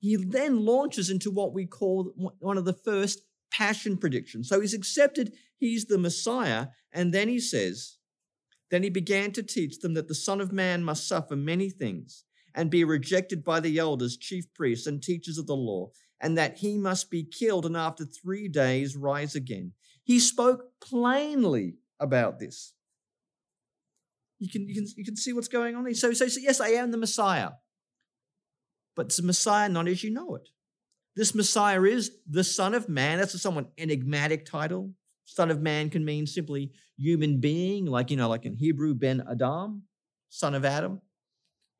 He 0.00 0.16
then 0.16 0.66
launches 0.66 1.08
into 1.08 1.30
what 1.30 1.54
we 1.54 1.66
call 1.66 2.12
one 2.40 2.58
of 2.58 2.64
the 2.64 2.72
first 2.72 3.20
passion 3.52 3.96
predictions. 3.96 4.48
So 4.48 4.60
he's 4.60 4.74
accepted 4.74 5.32
he's 5.56 5.86
the 5.86 5.98
Messiah, 5.98 6.66
and 6.92 7.14
then 7.14 7.28
he 7.28 7.38
says, 7.38 7.98
Then 8.72 8.82
he 8.82 8.90
began 8.90 9.30
to 9.32 9.42
teach 9.42 9.78
them 9.78 9.94
that 9.94 10.08
the 10.08 10.16
Son 10.16 10.40
of 10.40 10.52
Man 10.52 10.82
must 10.82 11.08
suffer 11.08 11.36
many 11.36 11.70
things 11.70 12.24
and 12.52 12.68
be 12.68 12.82
rejected 12.82 13.44
by 13.44 13.60
the 13.60 13.78
elders, 13.78 14.16
chief 14.16 14.52
priests, 14.52 14.88
and 14.88 15.00
teachers 15.00 15.38
of 15.38 15.46
the 15.46 15.54
law, 15.54 15.90
and 16.20 16.36
that 16.36 16.58
he 16.58 16.76
must 16.76 17.08
be 17.08 17.22
killed 17.22 17.66
and 17.66 17.76
after 17.76 18.04
three 18.04 18.48
days 18.48 18.96
rise 18.96 19.36
again. 19.36 19.72
He 20.02 20.18
spoke 20.18 20.64
plainly 20.80 21.76
about 22.00 22.40
this. 22.40 22.72
You 24.38 24.50
can, 24.50 24.68
you 24.68 24.74
can, 24.74 24.86
you 24.96 25.04
can 25.04 25.16
see 25.16 25.32
what's 25.32 25.48
going 25.48 25.74
on. 25.74 25.92
So, 25.94 26.12
so, 26.12 26.28
so, 26.28 26.40
yes, 26.40 26.60
I 26.60 26.68
am 26.70 26.90
the 26.90 26.98
Messiah. 26.98 27.50
But 28.94 29.06
it's 29.06 29.16
the 29.16 29.22
Messiah 29.22 29.68
not 29.68 29.88
as 29.88 30.02
you 30.02 30.10
know 30.10 30.34
it. 30.34 30.48
This 31.14 31.34
Messiah 31.34 31.82
is 31.82 32.10
the 32.28 32.44
Son 32.44 32.74
of 32.74 32.88
Man. 32.88 33.18
That's 33.18 33.34
a 33.34 33.38
somewhat 33.38 33.70
enigmatic 33.78 34.44
title. 34.44 34.92
Son 35.24 35.50
of 35.50 35.60
Man 35.60 35.90
can 35.90 36.04
mean 36.04 36.26
simply 36.26 36.72
human 36.98 37.40
being, 37.40 37.86
like, 37.86 38.10
you 38.10 38.16
know, 38.16 38.28
like 38.28 38.44
in 38.44 38.54
Hebrew, 38.54 38.94
Ben 38.94 39.22
Adam, 39.30 39.84
son 40.28 40.54
of 40.54 40.64
Adam. 40.64 41.00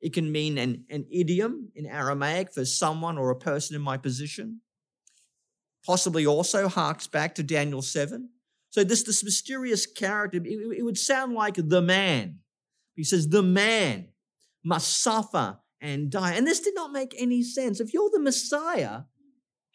It 0.01 0.13
can 0.13 0.31
mean 0.31 0.57
an, 0.57 0.85
an 0.89 1.05
idiom 1.11 1.69
in 1.75 1.85
Aramaic 1.85 2.53
for 2.53 2.65
someone 2.65 3.17
or 3.17 3.29
a 3.29 3.35
person 3.35 3.75
in 3.75 3.81
my 3.81 3.97
position. 3.97 4.61
Possibly 5.85 6.25
also 6.25 6.67
harks 6.67 7.07
back 7.07 7.35
to 7.35 7.43
Daniel 7.43 7.81
7. 7.81 8.29
So 8.69 8.83
this, 8.83 9.03
this 9.03 9.23
mysterious 9.23 9.85
character, 9.85 10.37
it, 10.37 10.77
it 10.77 10.83
would 10.83 10.97
sound 10.97 11.33
like 11.33 11.55
the 11.55 11.81
man 11.81 12.39
he 12.97 13.03
says, 13.03 13.29
the 13.29 13.43
man 13.43 14.09
must 14.65 15.01
suffer 15.01 15.59
and 15.79 16.09
die. 16.09 16.33
And 16.33 16.45
this 16.45 16.59
did 16.59 16.75
not 16.75 16.91
make 16.91 17.15
any 17.17 17.43
sense. 17.43 17.79
If 17.79 17.93
you're 17.93 18.09
the 18.11 18.19
Messiah, 18.19 19.03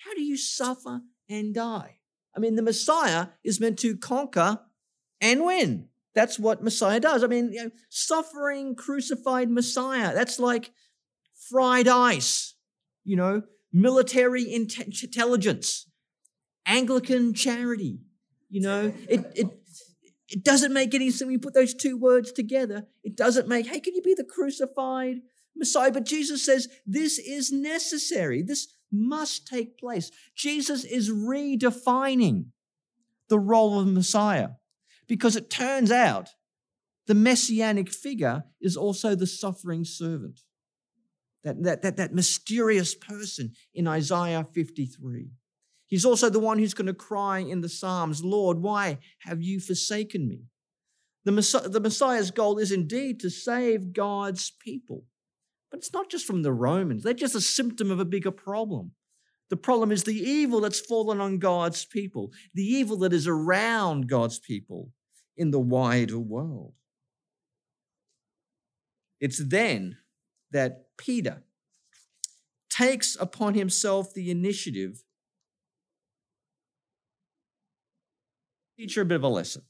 how 0.05 0.15
do 0.15 0.23
you 0.23 0.37
suffer 0.37 1.01
and 1.31 1.55
die? 1.55 1.99
I 2.37 2.41
mean, 2.41 2.57
the 2.57 2.63
Messiah 2.63 3.29
is 3.45 3.61
meant 3.61 3.79
to 3.81 3.97
conquer 3.97 4.61
and 5.21 5.45
win. 5.45 5.89
That's 6.15 6.39
what 6.39 6.63
Messiah 6.63 7.01
does. 7.01 7.23
I 7.23 7.29
mean, 7.29 7.53
you 7.53 7.65
know, 7.65 7.71
suffering, 7.89 8.75
crucified 8.75 9.51
Messiah, 9.51 10.13
that's 10.15 10.39
like 10.39 10.73
fried 11.49 11.89
ice, 11.89 12.55
you 13.05 13.17
know, 13.17 13.43
military 13.73 14.53
intelligence, 14.53 15.89
Anglican 16.67 17.35
charity, 17.35 18.01
you 18.51 18.61
know, 18.61 18.93
it, 19.09 19.25
it, 19.35 19.47
it 20.33 20.43
doesn't 20.43 20.73
make 20.73 20.95
any 20.95 21.11
sense 21.11 21.25
when 21.25 21.33
you 21.33 21.39
put 21.39 21.53
those 21.53 21.75
two 21.75 21.99
words 21.99 22.33
together. 22.33 22.87
It 23.05 23.17
doesn't 23.17 23.49
make, 23.49 23.67
hey, 23.67 23.81
can 23.81 23.95
you 23.95 24.01
be 24.01 24.15
the 24.15 24.25
crucified 24.25 25.17
Messiah? 25.55 25.93
But 25.93 26.07
Jesus 26.07 26.45
says 26.45 26.69
this 26.87 27.19
is 27.19 27.53
necessary. 27.53 28.43
This 28.43 28.69
must 28.91 29.47
take 29.47 29.77
place. 29.77 30.11
Jesus 30.35 30.85
is 30.85 31.11
redefining 31.11 32.47
the 33.29 33.39
role 33.39 33.79
of 33.79 33.87
the 33.87 33.93
Messiah 33.93 34.49
because 35.07 35.37
it 35.37 35.51
turns 35.51 35.93
out 35.93 36.31
the 37.07 37.15
messianic 37.15 37.91
figure 37.91 38.45
is 38.59 38.75
also 38.75 39.15
the 39.15 39.27
suffering 39.27 39.85
servant. 39.85 40.41
That, 41.45 41.63
that, 41.65 41.83
that, 41.83 41.97
that 41.97 42.15
mysterious 42.15 42.95
person 42.95 43.53
in 43.75 43.87
Isaiah 43.87 44.47
53. 44.55 45.33
He's 45.93 46.07
also 46.07 46.31
the 46.31 46.41
one 46.41 46.59
who's 46.59 46.73
going 46.73 46.87
to 46.87 46.95
cry 46.95 47.41
in 47.41 47.61
the 47.61 47.69
Psalms, 47.69 48.25
Lord, 48.25 48.63
why 48.63 48.97
have 49.19 49.43
you 49.43 49.61
forsaken 49.61 50.27
me? 50.27 50.45
The, 51.27 51.33
Messiah, 51.33 51.69
the 51.69 51.81
Messiah's 51.81 52.31
goal 52.31 52.57
is 52.57 52.73
indeed 52.73 53.21
to 53.21 53.29
save 53.29 53.93
God's 53.93 54.51
people. 54.65 55.05
But 55.71 55.81
it's 55.81 55.93
not 55.93 56.09
just 56.09 56.25
from 56.25 56.41
the 56.45 56.53
Romans, 56.55 57.03
they're 57.03 57.13
just 57.13 57.35
a 57.35 57.43
symptom 57.43 57.91
of 57.91 58.01
a 58.01 58.07
bigger 58.07 58.31
problem. 58.31 58.93
The 59.51 59.59
problem 59.59 59.93
is 59.93 60.05
the 60.05 60.19
evil 60.19 60.63
that's 60.63 60.81
fallen 60.81 61.21
on 61.21 61.39
God's 61.39 61.85
people, 61.85 62.31
the 62.55 62.65
evil 62.65 62.97
that 63.01 63.13
is 63.13 63.29
around 63.29 64.09
God's 64.09 64.39
people 64.39 64.93
in 65.37 65.51
the 65.51 65.61
wider 65.61 66.19
world. 66.19 66.73
It's 69.21 69.47
then 69.47 69.99
that 70.53 70.87
Peter 70.97 71.43
takes 72.71 73.15
upon 73.21 73.53
himself 73.53 74.15
the 74.15 74.31
initiative 74.31 75.03
teach 78.83 78.97
her 78.97 79.03
a 79.03 79.07
bit 79.07 79.17
of 79.17 79.23
a 79.23 79.29
lesson. 79.29 79.63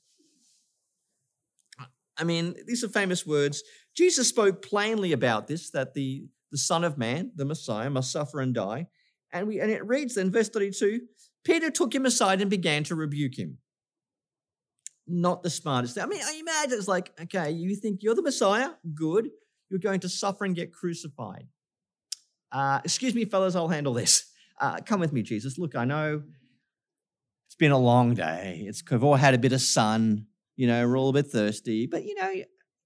I 2.16 2.24
mean, 2.24 2.54
these 2.66 2.84
are 2.84 2.88
famous 2.88 3.26
words. 3.26 3.62
Jesus 3.94 4.28
spoke 4.28 4.62
plainly 4.62 5.12
about 5.12 5.46
this 5.46 5.70
that 5.70 5.94
the, 5.94 6.26
the 6.50 6.58
Son 6.58 6.84
of 6.84 6.96
Man, 6.96 7.32
the 7.34 7.44
Messiah, 7.44 7.90
must 7.90 8.12
suffer 8.12 8.40
and 8.40 8.54
die. 8.54 8.86
And, 9.32 9.46
we, 9.46 9.60
and 9.60 9.70
it 9.70 9.86
reads 9.86 10.14
then, 10.14 10.30
verse 10.30 10.48
32 10.48 11.00
Peter 11.44 11.70
took 11.70 11.92
him 11.92 12.06
aside 12.06 12.40
and 12.40 12.48
began 12.48 12.84
to 12.84 12.94
rebuke 12.94 13.36
him. 13.36 13.58
Not 15.08 15.42
the 15.42 15.50
smartest. 15.50 15.98
I 15.98 16.06
mean, 16.06 16.20
I 16.24 16.38
imagine 16.38 16.78
it's 16.78 16.86
like, 16.86 17.10
okay, 17.22 17.50
you 17.50 17.74
think 17.74 18.02
you're 18.02 18.14
the 18.14 18.22
Messiah? 18.22 18.70
Good. 18.94 19.30
You're 19.68 19.80
going 19.80 20.00
to 20.00 20.08
suffer 20.08 20.44
and 20.44 20.54
get 20.54 20.72
crucified. 20.72 21.48
Uh, 22.52 22.80
excuse 22.84 23.14
me, 23.14 23.24
fellas, 23.24 23.56
I'll 23.56 23.68
handle 23.68 23.94
this. 23.94 24.30
Uh, 24.60 24.78
come 24.86 25.00
with 25.00 25.12
me, 25.12 25.22
Jesus. 25.22 25.58
Look, 25.58 25.74
I 25.74 25.84
know 25.84 26.22
it's 27.52 27.58
been 27.58 27.70
a 27.70 27.78
long 27.78 28.14
day. 28.14 28.64
It's 28.66 28.82
we've 28.90 29.04
all 29.04 29.16
had 29.16 29.34
a 29.34 29.38
bit 29.38 29.52
of 29.52 29.60
sun. 29.60 30.24
You 30.56 30.66
know, 30.66 30.88
we're 30.88 30.96
all 30.96 31.10
a 31.10 31.12
bit 31.12 31.26
thirsty. 31.26 31.86
But 31.86 32.06
you 32.06 32.14
know, 32.14 32.32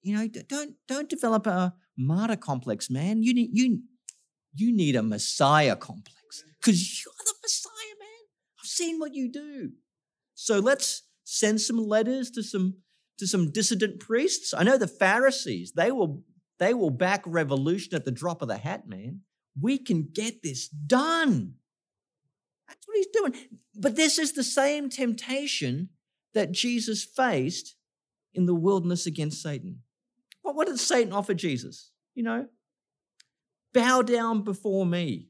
you 0.02 0.16
know, 0.16 0.26
don't 0.49 0.75
don't 0.88 1.08
develop 1.08 1.46
a 1.46 1.73
martyr 1.96 2.35
complex, 2.35 2.90
man. 2.90 3.23
You 3.23 3.32
need 3.32 3.50
you 3.52 3.82
you 4.56 4.75
need 4.75 4.96
a 4.96 5.04
Messiah 5.04 5.76
complex 5.76 6.42
because 6.61 7.04
you're 7.04 7.14
the 7.16 7.35
Messiah, 7.44 7.94
man. 8.00 8.25
I've 8.61 8.68
seen 8.68 8.99
what 8.99 9.14
you 9.14 9.30
do. 9.30 9.70
So 10.35 10.58
let's 10.58 11.04
send 11.23 11.61
some 11.61 11.78
letters 11.78 12.32
to 12.32 12.42
some 12.42 12.78
to 13.18 13.28
some 13.28 13.52
dissident 13.52 14.00
priests. 14.00 14.52
I 14.52 14.64
know 14.64 14.78
the 14.78 14.88
Pharisees. 14.88 15.75
They 15.76 15.92
will 15.92 16.25
they 16.58 16.75
will 16.75 16.90
back 16.90 17.23
revolution 17.25 17.94
at 17.94 18.04
the 18.04 18.11
drop 18.11 18.42
of 18.42 18.49
the 18.49 18.58
hat, 18.58 18.88
man. 18.88 19.20
We 19.62 19.78
can 19.78 20.08
get 20.12 20.42
this 20.42 20.66
done. 20.66 21.54
That's 22.68 22.87
what 22.87 22.96
he's 22.96 23.06
doing. 23.08 23.35
But 23.75 23.96
this 23.96 24.18
is 24.18 24.32
the 24.32 24.44
same 24.44 24.88
temptation 24.88 25.90
that 26.35 26.52
Jesus 26.52 27.04
faced 27.04 27.76
in 28.35 28.46
the 28.46 28.54
wilderness 28.54 29.06
against 29.06 29.42
Satan. 29.42 29.82
What, 30.42 30.54
what 30.54 30.66
did 30.66 30.78
Satan 30.78 31.12
offer 31.12 31.35
Jesus? 31.35 31.90
You 32.14 32.23
know, 32.23 32.46
bow 33.73 34.02
down 34.02 34.42
before 34.42 34.87
me, 34.87 35.28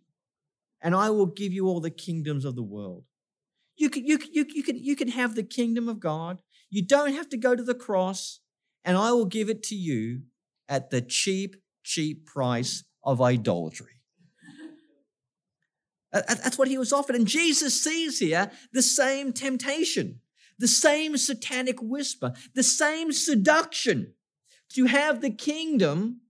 and 0.80 0.94
I 0.94 1.10
will 1.10 1.26
give 1.26 1.52
you 1.52 1.66
all 1.66 1.80
the 1.80 1.90
kingdoms 1.90 2.44
of 2.44 2.54
the 2.54 2.62
world. 2.62 3.04
You 3.76 3.90
can, 3.90 4.06
you, 4.06 4.18
you, 4.32 4.46
you, 4.48 4.62
can, 4.62 4.76
you 4.76 4.96
can 4.96 5.08
have 5.08 5.34
the 5.34 5.42
kingdom 5.42 5.88
of 5.88 6.00
God. 6.00 6.40
You 6.70 6.84
don't 6.84 7.12
have 7.12 7.28
to 7.30 7.36
go 7.36 7.54
to 7.54 7.62
the 7.62 7.74
cross, 7.74 8.40
and 8.84 8.96
I 8.96 9.12
will 9.12 9.26
give 9.26 9.48
it 9.48 9.62
to 9.64 9.74
you 9.74 10.22
at 10.68 10.90
the 10.90 11.00
cheap, 11.00 11.56
cheap 11.82 12.26
price 12.26 12.84
of 13.04 13.20
idolatry. 13.20 13.95
Uh, 16.12 16.22
that's 16.26 16.58
what 16.58 16.68
he 16.68 16.78
was 16.78 16.92
offered. 16.92 17.16
And 17.16 17.26
Jesus 17.26 17.82
sees 17.82 18.18
here 18.18 18.50
the 18.72 18.82
same 18.82 19.32
temptation, 19.32 20.20
the 20.58 20.68
same 20.68 21.16
satanic 21.16 21.82
whisper, 21.82 22.32
the 22.54 22.62
same 22.62 23.12
seduction 23.12 24.14
to 24.74 24.86
have 24.86 25.20
the 25.20 25.30
kingdom 25.30 26.20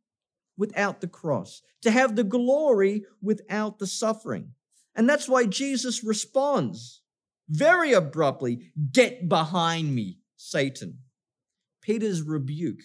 without 0.56 1.00
the 1.00 1.08
cross, 1.08 1.62
to 1.82 1.90
have 1.90 2.16
the 2.16 2.24
glory 2.24 3.04
without 3.22 3.78
the 3.78 3.86
suffering. 3.86 4.52
And 4.94 5.08
that's 5.08 5.28
why 5.28 5.44
Jesus 5.44 6.02
responds 6.02 7.02
very 7.48 7.92
abruptly 7.92 8.72
Get 8.92 9.28
behind 9.28 9.94
me, 9.94 10.18
Satan. 10.36 10.98
Peter's 11.82 12.22
rebuke 12.22 12.80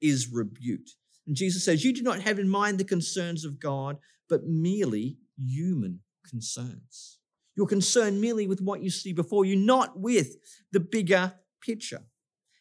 is 0.00 0.28
rebuked. 0.30 0.94
And 1.26 1.34
Jesus 1.34 1.64
says, 1.64 1.84
You 1.84 1.92
do 1.92 2.02
not 2.02 2.20
have 2.20 2.38
in 2.38 2.48
mind 2.48 2.78
the 2.78 2.84
concerns 2.84 3.44
of 3.44 3.58
God, 3.58 3.98
but 4.28 4.46
merely 4.46 5.16
human 5.38 6.00
concerns. 6.28 7.18
You're 7.56 7.66
concerned 7.66 8.20
merely 8.20 8.46
with 8.46 8.60
what 8.60 8.82
you 8.82 8.90
see 8.90 9.12
before 9.12 9.44
you, 9.44 9.56
not 9.56 9.98
with 9.98 10.36
the 10.72 10.80
bigger 10.80 11.34
picture. 11.62 12.02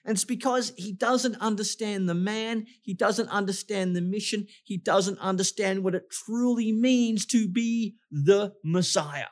And 0.06 0.16
it's 0.16 0.24
because 0.24 0.72
he 0.78 0.94
doesn't 0.94 1.36
understand 1.42 2.08
the 2.08 2.14
man, 2.14 2.68
he 2.84 2.94
doesn't 2.94 3.28
understand 3.30 3.96
the 3.96 4.02
mission, 4.02 4.46
he 4.64 4.78
doesn't 4.78 5.20
understand 5.20 5.84
what 5.84 5.96
it 5.96 6.12
truly 6.12 6.72
means 6.72 7.26
to 7.28 7.48
be 7.48 7.96
the 8.12 8.54
Messiah, 8.64 9.26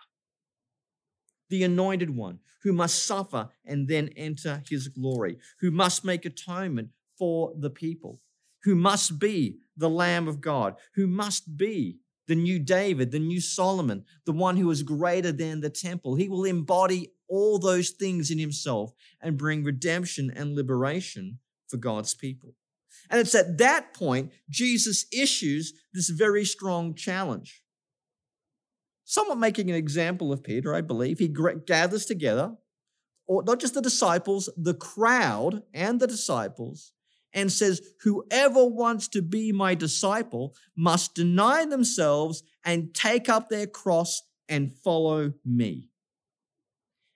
the 1.50 1.64
anointed 1.64 2.10
one 2.10 2.40
who 2.64 2.74
must 2.74 3.06
suffer 3.06 3.50
and 3.66 3.88
then 3.88 4.10
enter 4.18 4.64
his 4.68 4.88
glory, 4.88 5.38
who 5.60 5.70
must 5.70 6.04
make 6.04 6.26
atonement 6.26 6.90
for 7.20 7.54
the 7.58 7.70
people, 7.70 8.20
who 8.64 8.74
must 8.74 9.20
be 9.20 9.60
the 9.78 9.90
Lamb 9.90 10.28
of 10.28 10.42
God, 10.42 10.76
who 10.96 11.06
must 11.06 11.58
be 11.58 12.00
the 12.28 12.36
new 12.36 12.60
David, 12.60 13.12
the 13.12 13.20
new 13.20 13.42
Solomon, 13.42 14.06
the 14.26 14.32
one 14.32 14.58
who 14.58 14.70
is 14.72 14.84
greater 14.84 15.32
than 15.32 15.62
the 15.62 15.70
temple. 15.70 16.16
He 16.16 16.30
will 16.30 16.46
embody 16.46 17.12
all 17.28 17.60
those 17.60 17.90
things 17.90 18.32
in 18.32 18.38
himself 18.38 18.94
and 19.22 19.38
bring 19.38 19.64
redemption 19.64 20.32
and 20.36 20.56
liberation 20.56 21.40
for 21.68 21.78
God's 21.78 22.14
people. 22.14 22.56
And 23.10 23.20
it's 23.20 23.36
at 23.36 23.58
that 23.58 23.94
point 23.94 24.32
Jesus 24.50 25.06
issues 25.12 25.74
this 25.94 26.10
very 26.10 26.46
strong 26.46 26.96
challenge. 26.96 27.64
Somewhat 29.04 29.38
making 29.38 29.70
an 29.70 29.76
example 29.76 30.32
of 30.32 30.44
Peter, 30.44 30.74
I 30.74 30.82
believe. 30.82 31.20
He 31.20 31.28
gathers 31.28 32.06
together, 32.06 32.56
or 33.28 33.44
not 33.44 33.60
just 33.60 33.74
the 33.74 33.82
disciples, 33.82 34.50
the 34.56 34.74
crowd 34.74 35.64
and 35.74 36.00
the 36.00 36.08
disciples, 36.08 36.94
and 37.34 37.52
says, 37.52 37.82
Whoever 38.02 38.66
wants 38.66 39.08
to 39.10 39.22
be 39.22 39.52
my 39.52 39.76
disciple 39.76 40.56
must 40.76 41.16
deny 41.16 41.66
themselves 41.66 42.44
and 42.64 42.94
take 42.94 43.30
up 43.30 43.50
their 43.50 43.68
cross 43.68 44.22
and 44.48 44.72
follow 44.72 45.34
me. 45.46 45.90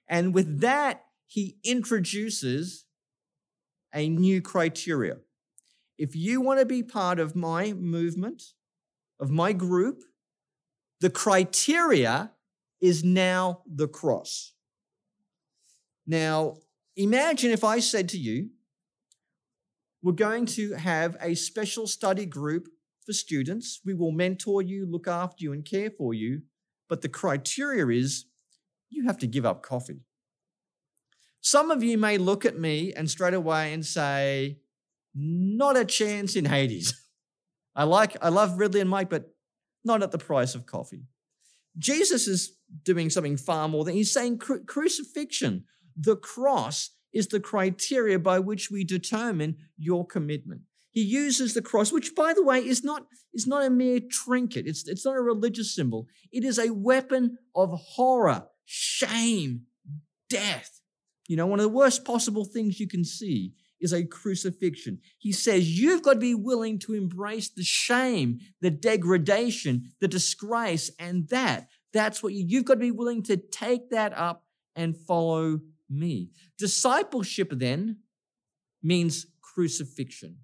And 0.07 0.33
with 0.33 0.61
that, 0.61 1.03
he 1.25 1.57
introduces 1.63 2.85
a 3.93 4.07
new 4.09 4.41
criteria. 4.41 5.17
If 5.97 6.15
you 6.15 6.41
want 6.41 6.59
to 6.59 6.65
be 6.65 6.83
part 6.83 7.19
of 7.19 7.35
my 7.35 7.73
movement, 7.73 8.43
of 9.19 9.29
my 9.29 9.51
group, 9.51 10.03
the 11.01 11.09
criteria 11.09 12.31
is 12.79 13.03
now 13.03 13.61
the 13.65 13.87
cross. 13.87 14.53
Now, 16.05 16.57
imagine 16.95 17.51
if 17.51 17.63
I 17.63 17.79
said 17.79 18.09
to 18.09 18.17
you, 18.17 18.49
we're 20.01 20.13
going 20.13 20.45
to 20.45 20.73
have 20.73 21.17
a 21.21 21.35
special 21.35 21.87
study 21.87 22.25
group 22.25 22.67
for 23.05 23.13
students. 23.13 23.81
We 23.85 23.93
will 23.93 24.11
mentor 24.11 24.61
you, 24.61 24.85
look 24.85 25.07
after 25.07 25.43
you, 25.43 25.53
and 25.53 25.65
care 25.65 25.89
for 25.89 26.13
you. 26.13 26.41
But 26.87 27.01
the 27.01 27.09
criteria 27.09 27.87
is 27.87 28.25
you 28.89 29.05
have 29.07 29.17
to 29.19 29.27
give 29.27 29.45
up 29.45 29.63
coffee. 29.63 30.01
Some 31.41 31.71
of 31.71 31.83
you 31.83 31.97
may 31.97 32.17
look 32.17 32.45
at 32.45 32.57
me 32.57 32.93
and 32.93 33.09
straight 33.09 33.33
away 33.33 33.73
and 33.73 33.85
say, 33.85 34.59
not 35.15 35.77
a 35.77 35.85
chance 35.85 36.35
in 36.35 36.45
Hades. 36.45 36.93
I 37.75 37.83
like, 37.83 38.17
I 38.21 38.29
love 38.29 38.59
Ridley 38.59 38.81
and 38.81 38.89
Mike, 38.89 39.09
but 39.09 39.33
not 39.83 40.03
at 40.03 40.11
the 40.11 40.17
price 40.17 40.55
of 40.55 40.65
coffee. 40.65 41.03
Jesus 41.77 42.27
is 42.27 42.57
doing 42.83 43.09
something 43.09 43.37
far 43.37 43.67
more 43.67 43.85
than 43.85 43.93
he's 43.93 44.11
saying 44.11 44.39
cru- 44.39 44.63
crucifixion, 44.63 45.65
the 45.95 46.15
cross 46.15 46.91
is 47.13 47.27
the 47.27 47.39
criteria 47.39 48.19
by 48.19 48.39
which 48.39 48.69
we 48.69 48.83
determine 48.83 49.57
your 49.77 50.05
commitment. 50.05 50.61
He 50.91 51.03
uses 51.03 51.53
the 51.53 51.61
cross, 51.61 51.91
which, 51.91 52.15
by 52.15 52.33
the 52.33 52.43
way, 52.43 52.59
is 52.59 52.83
not, 52.83 53.05
is 53.33 53.45
not 53.45 53.63
a 53.63 53.69
mere 53.69 53.99
trinket. 53.99 54.65
It's, 54.65 54.87
it's 54.87 55.05
not 55.05 55.15
a 55.15 55.21
religious 55.21 55.75
symbol. 55.75 56.07
It 56.31 56.43
is 56.43 56.57
a 56.57 56.73
weapon 56.73 57.37
of 57.55 57.69
horror, 57.71 58.47
shame, 58.65 59.63
death. 60.29 60.81
You 61.27 61.37
know, 61.37 61.45
one 61.45 61.59
of 61.59 61.63
the 61.63 61.69
worst 61.69 62.03
possible 62.03 62.45
things 62.45 62.79
you 62.79 62.87
can 62.87 63.03
see 63.03 63.53
is 63.79 63.93
a 63.93 64.05
crucifixion. 64.05 64.99
He 65.19 65.31
says 65.31 65.79
you've 65.79 66.01
got 66.01 66.13
to 66.13 66.19
be 66.19 66.33
willing 66.33 66.79
to 66.79 66.93
embrace 66.93 67.49
the 67.49 67.63
shame, 67.63 68.39
the 68.61 68.71
degradation, 68.71 69.91
the 69.99 70.07
disgrace, 70.07 70.89
and 70.97 71.27
that. 71.29 71.67
That's 71.93 72.23
what 72.23 72.33
you, 72.33 72.45
you've 72.47 72.65
got 72.65 72.75
to 72.75 72.79
be 72.79 72.91
willing 72.91 73.23
to 73.23 73.37
take 73.37 73.91
that 73.91 74.17
up 74.17 74.45
and 74.75 74.97
follow 74.97 75.59
me. 75.89 76.31
Discipleship 76.57 77.51
then 77.53 77.97
means 78.83 79.27
crucifixion. 79.41 80.37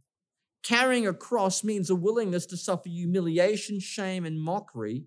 Carrying 0.64 1.06
a 1.06 1.14
cross 1.14 1.64
means 1.64 1.90
a 1.90 1.96
willingness 1.96 2.46
to 2.48 2.58
suffer 2.58 2.90
humiliation, 2.90 3.80
shame, 3.80 4.26
and 4.26 4.40
mockery 4.40 5.06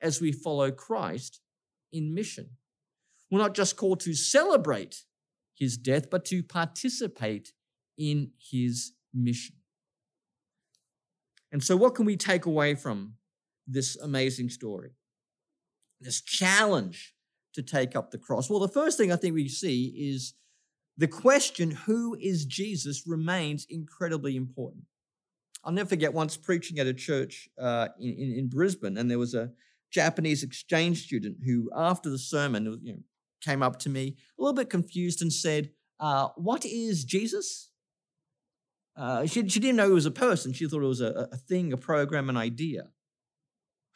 as 0.00 0.20
we 0.20 0.32
follow 0.32 0.70
Christ 0.70 1.40
in 1.92 2.14
mission. 2.14 2.50
We're 3.30 3.38
not 3.38 3.54
just 3.54 3.76
called 3.76 4.00
to 4.00 4.14
celebrate 4.14 5.04
his 5.54 5.76
death, 5.76 6.10
but 6.10 6.24
to 6.26 6.42
participate 6.42 7.52
in 7.96 8.30
his 8.38 8.92
mission. 9.12 9.56
And 11.50 11.62
so, 11.62 11.76
what 11.76 11.94
can 11.94 12.04
we 12.04 12.16
take 12.16 12.46
away 12.46 12.74
from 12.74 13.14
this 13.66 13.96
amazing 13.96 14.50
story? 14.50 14.92
This 16.00 16.20
challenge 16.20 17.14
to 17.58 17.62
take 17.62 17.96
up 17.96 18.10
the 18.10 18.18
cross? 18.18 18.48
Well, 18.48 18.60
the 18.60 18.68
first 18.68 18.96
thing 18.96 19.10
I 19.10 19.16
think 19.16 19.34
we 19.34 19.48
see 19.48 19.86
is 19.96 20.34
the 20.96 21.08
question, 21.08 21.72
who 21.72 22.16
is 22.20 22.44
Jesus, 22.44 23.04
remains 23.06 23.66
incredibly 23.68 24.36
important. 24.36 24.84
I'll 25.64 25.72
never 25.72 25.88
forget 25.88 26.14
once 26.14 26.36
preaching 26.36 26.78
at 26.78 26.86
a 26.86 26.94
church 26.94 27.48
uh, 27.60 27.88
in, 27.98 28.14
in, 28.14 28.34
in, 28.38 28.48
Brisbane, 28.48 28.96
and 28.96 29.10
there 29.10 29.18
was 29.18 29.34
a 29.34 29.50
Japanese 29.90 30.44
exchange 30.44 31.04
student 31.04 31.38
who, 31.44 31.68
after 31.74 32.08
the 32.08 32.18
sermon, 32.18 32.80
you 32.82 32.92
know, 32.92 33.00
came 33.40 33.62
up 33.62 33.78
to 33.80 33.88
me 33.88 34.16
a 34.38 34.42
little 34.42 34.54
bit 34.54 34.70
confused 34.70 35.20
and 35.20 35.32
said, 35.32 35.70
uh, 35.98 36.28
What 36.36 36.64
is 36.64 37.04
Jesus? 37.04 37.70
Uh, 38.96 39.26
she, 39.26 39.48
she 39.48 39.60
didn't 39.60 39.76
know 39.76 39.90
it 39.90 39.94
was 39.94 40.06
a 40.06 40.10
person. 40.10 40.52
She 40.52 40.66
thought 40.66 40.82
it 40.82 40.86
was 40.86 41.00
a, 41.00 41.28
a 41.32 41.36
thing, 41.36 41.72
a 41.72 41.76
program, 41.76 42.28
an 42.28 42.36
idea 42.36 42.88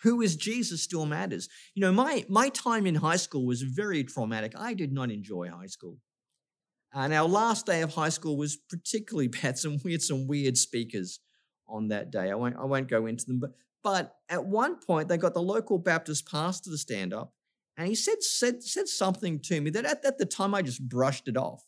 who 0.03 0.21
is 0.21 0.37
Jesus 0.37 0.83
still 0.83 1.07
matters. 1.07 1.49
You 1.75 1.83
know, 1.83 1.93
my, 1.93 2.25
my 2.29 2.49
time 2.49 2.87
in 2.87 2.97
high 2.97 3.17
school 3.17 3.47
was 3.47 3.62
very 3.62 4.03
traumatic. 4.05 4.53
I 4.59 4.75
did 4.75 4.93
not 4.93 5.11
enjoy 5.11 5.49
high 5.49 5.67
school. 5.67 5.99
And 6.93 7.12
our 7.12 7.29
last 7.29 7.67
day 7.67 7.83
of 7.83 7.95
high 7.95 8.09
school 8.11 8.37
was 8.37 8.57
particularly 8.57 9.29
bad. 9.43 9.59
Some 9.59 9.79
we 9.85 9.93
had 9.93 10.03
some 10.03 10.27
weird 10.27 10.59
speakers 10.59 11.21
on 11.69 11.88
that 11.88 12.11
day. 12.11 12.31
I 12.31 12.35
won't 12.35 12.57
I 12.57 12.65
won't 12.65 12.88
go 12.88 13.07
into 13.07 13.25
them, 13.27 13.41
but 13.41 13.53
but 13.83 14.15
at 14.29 14.45
one 14.45 14.77
point 14.79 15.09
they 15.09 15.17
got 15.17 15.35
the 15.35 15.43
local 15.43 15.79
Baptist 15.79 16.31
pastor 16.31 16.71
to 16.71 16.79
stand 16.79 17.15
up, 17.15 17.33
and 17.77 17.88
he 17.88 17.95
said 17.95 18.23
said 18.23 18.62
said 18.62 18.88
something 18.88 19.41
to 19.41 19.61
me 19.61 19.71
that 19.71 19.87
at, 19.87 20.05
at 20.05 20.19
the 20.19 20.27
time 20.27 20.55
I 20.55 20.62
just 20.62 20.87
brushed 20.87 21.29
it 21.29 21.37
off. 21.37 21.65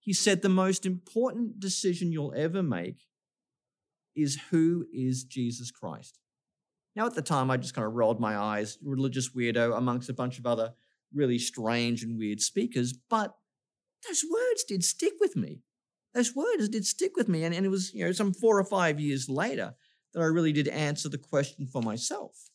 He 0.00 0.12
said 0.12 0.42
the 0.42 0.48
most 0.48 0.84
important 0.84 1.60
decision 1.60 2.10
you'll 2.10 2.34
ever 2.34 2.62
make 2.62 3.06
is 4.16 4.38
who 4.50 4.86
is 4.92 5.24
Jesus 5.24 5.70
Christ. 5.70 6.18
Now, 6.96 7.06
at 7.06 7.14
the 7.14 7.22
time, 7.22 7.50
I 7.50 7.56
just 7.56 7.74
kind 7.74 7.86
of 7.86 7.94
rolled 7.94 8.20
my 8.20 8.36
eyes, 8.36 8.78
religious 8.82 9.30
weirdo 9.30 9.76
amongst 9.76 10.08
a 10.08 10.14
bunch 10.14 10.38
of 10.38 10.46
other 10.46 10.72
really 11.14 11.38
strange 11.38 12.02
and 12.02 12.18
weird 12.18 12.40
speakers. 12.40 12.92
But 12.92 13.34
those 14.06 14.24
words 14.30 14.64
did 14.64 14.84
stick 14.84 15.14
with 15.20 15.36
me. 15.36 15.60
Those 16.14 16.34
words 16.34 16.68
did 16.68 16.84
stick 16.84 17.12
with 17.16 17.28
me. 17.28 17.44
And, 17.44 17.54
and 17.54 17.64
it 17.64 17.68
was, 17.68 17.94
you 17.94 18.04
know, 18.04 18.12
some 18.12 18.32
four 18.32 18.58
or 18.58 18.64
five 18.64 18.98
years 18.98 19.28
later 19.28 19.74
that 20.12 20.20
I 20.20 20.26
really 20.26 20.52
did 20.52 20.68
answer 20.68 21.08
the 21.08 21.18
question 21.18 21.66
for 21.66 21.82
myself. 21.82 22.50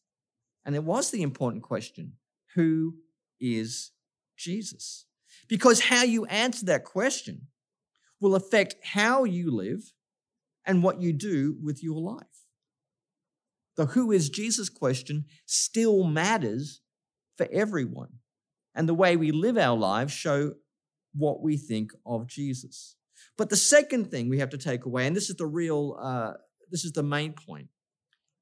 And 0.65 0.76
it 0.76 0.84
was 0.84 1.12
the 1.12 1.21
important 1.21 1.63
question 1.63 2.13
who 2.56 2.95
is 3.39 3.91
Jesus? 4.38 5.06
Because 5.48 5.82
how 5.82 6.04
you 6.04 6.26
answer 6.26 6.65
that 6.65 6.84
question 6.84 7.48
will 8.19 8.36
affect 8.36 8.76
how 8.84 9.24
you 9.24 9.52
live 9.52 9.93
and 10.65 10.82
what 10.82 11.02
you 11.02 11.13
do 11.13 11.56
with 11.62 11.84
your 11.84 12.02
life 12.02 12.35
the 13.75 13.88
who 13.88 14.11
is 14.11 14.29
Jesus 14.29 14.69
question 14.69 15.25
still 15.45 16.03
matters 16.03 16.81
for 17.38 17.47
everyone. 17.51 18.19
And 18.73 18.89
the 18.89 18.93
way 18.93 19.15
we 19.15 19.31
live 19.31 19.57
our 19.57 19.77
lives 19.77 20.13
show 20.13 20.53
what 21.13 21.41
we 21.41 21.57
think 21.57 21.91
of 22.05 22.27
Jesus. 22.27 22.95
But 23.38 23.49
the 23.49 23.55
second 23.55 24.11
thing 24.11 24.29
we 24.29 24.39
have 24.39 24.49
to 24.49 24.57
take 24.57 24.85
away, 24.85 25.07
and 25.07 25.15
this 25.15 25.29
is 25.29 25.35
the 25.35 25.45
real, 25.45 25.97
uh, 25.99 26.33
this 26.69 26.85
is 26.85 26.91
the 26.91 27.03
main 27.03 27.33
point, 27.33 27.67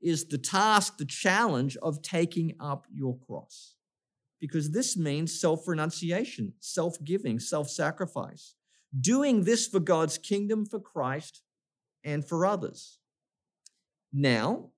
is 0.01 0.25
the 0.25 0.37
task, 0.37 0.97
the 0.97 1.05
challenge 1.05 1.77
of 1.77 2.01
taking 2.01 2.55
up 2.59 2.85
your 2.91 3.17
cross. 3.17 3.75
Because 4.39 4.71
this 4.71 4.97
means 4.97 5.39
self 5.39 5.67
renunciation, 5.67 6.53
self 6.59 6.97
giving, 7.03 7.39
self 7.39 7.69
sacrifice. 7.69 8.55
Doing 8.99 9.43
this 9.43 9.67
for 9.67 9.79
God's 9.79 10.17
kingdom, 10.17 10.65
for 10.65 10.79
Christ, 10.79 11.41
and 12.03 12.27
for 12.27 12.45
others. 12.45 12.99
Now, 14.11 14.72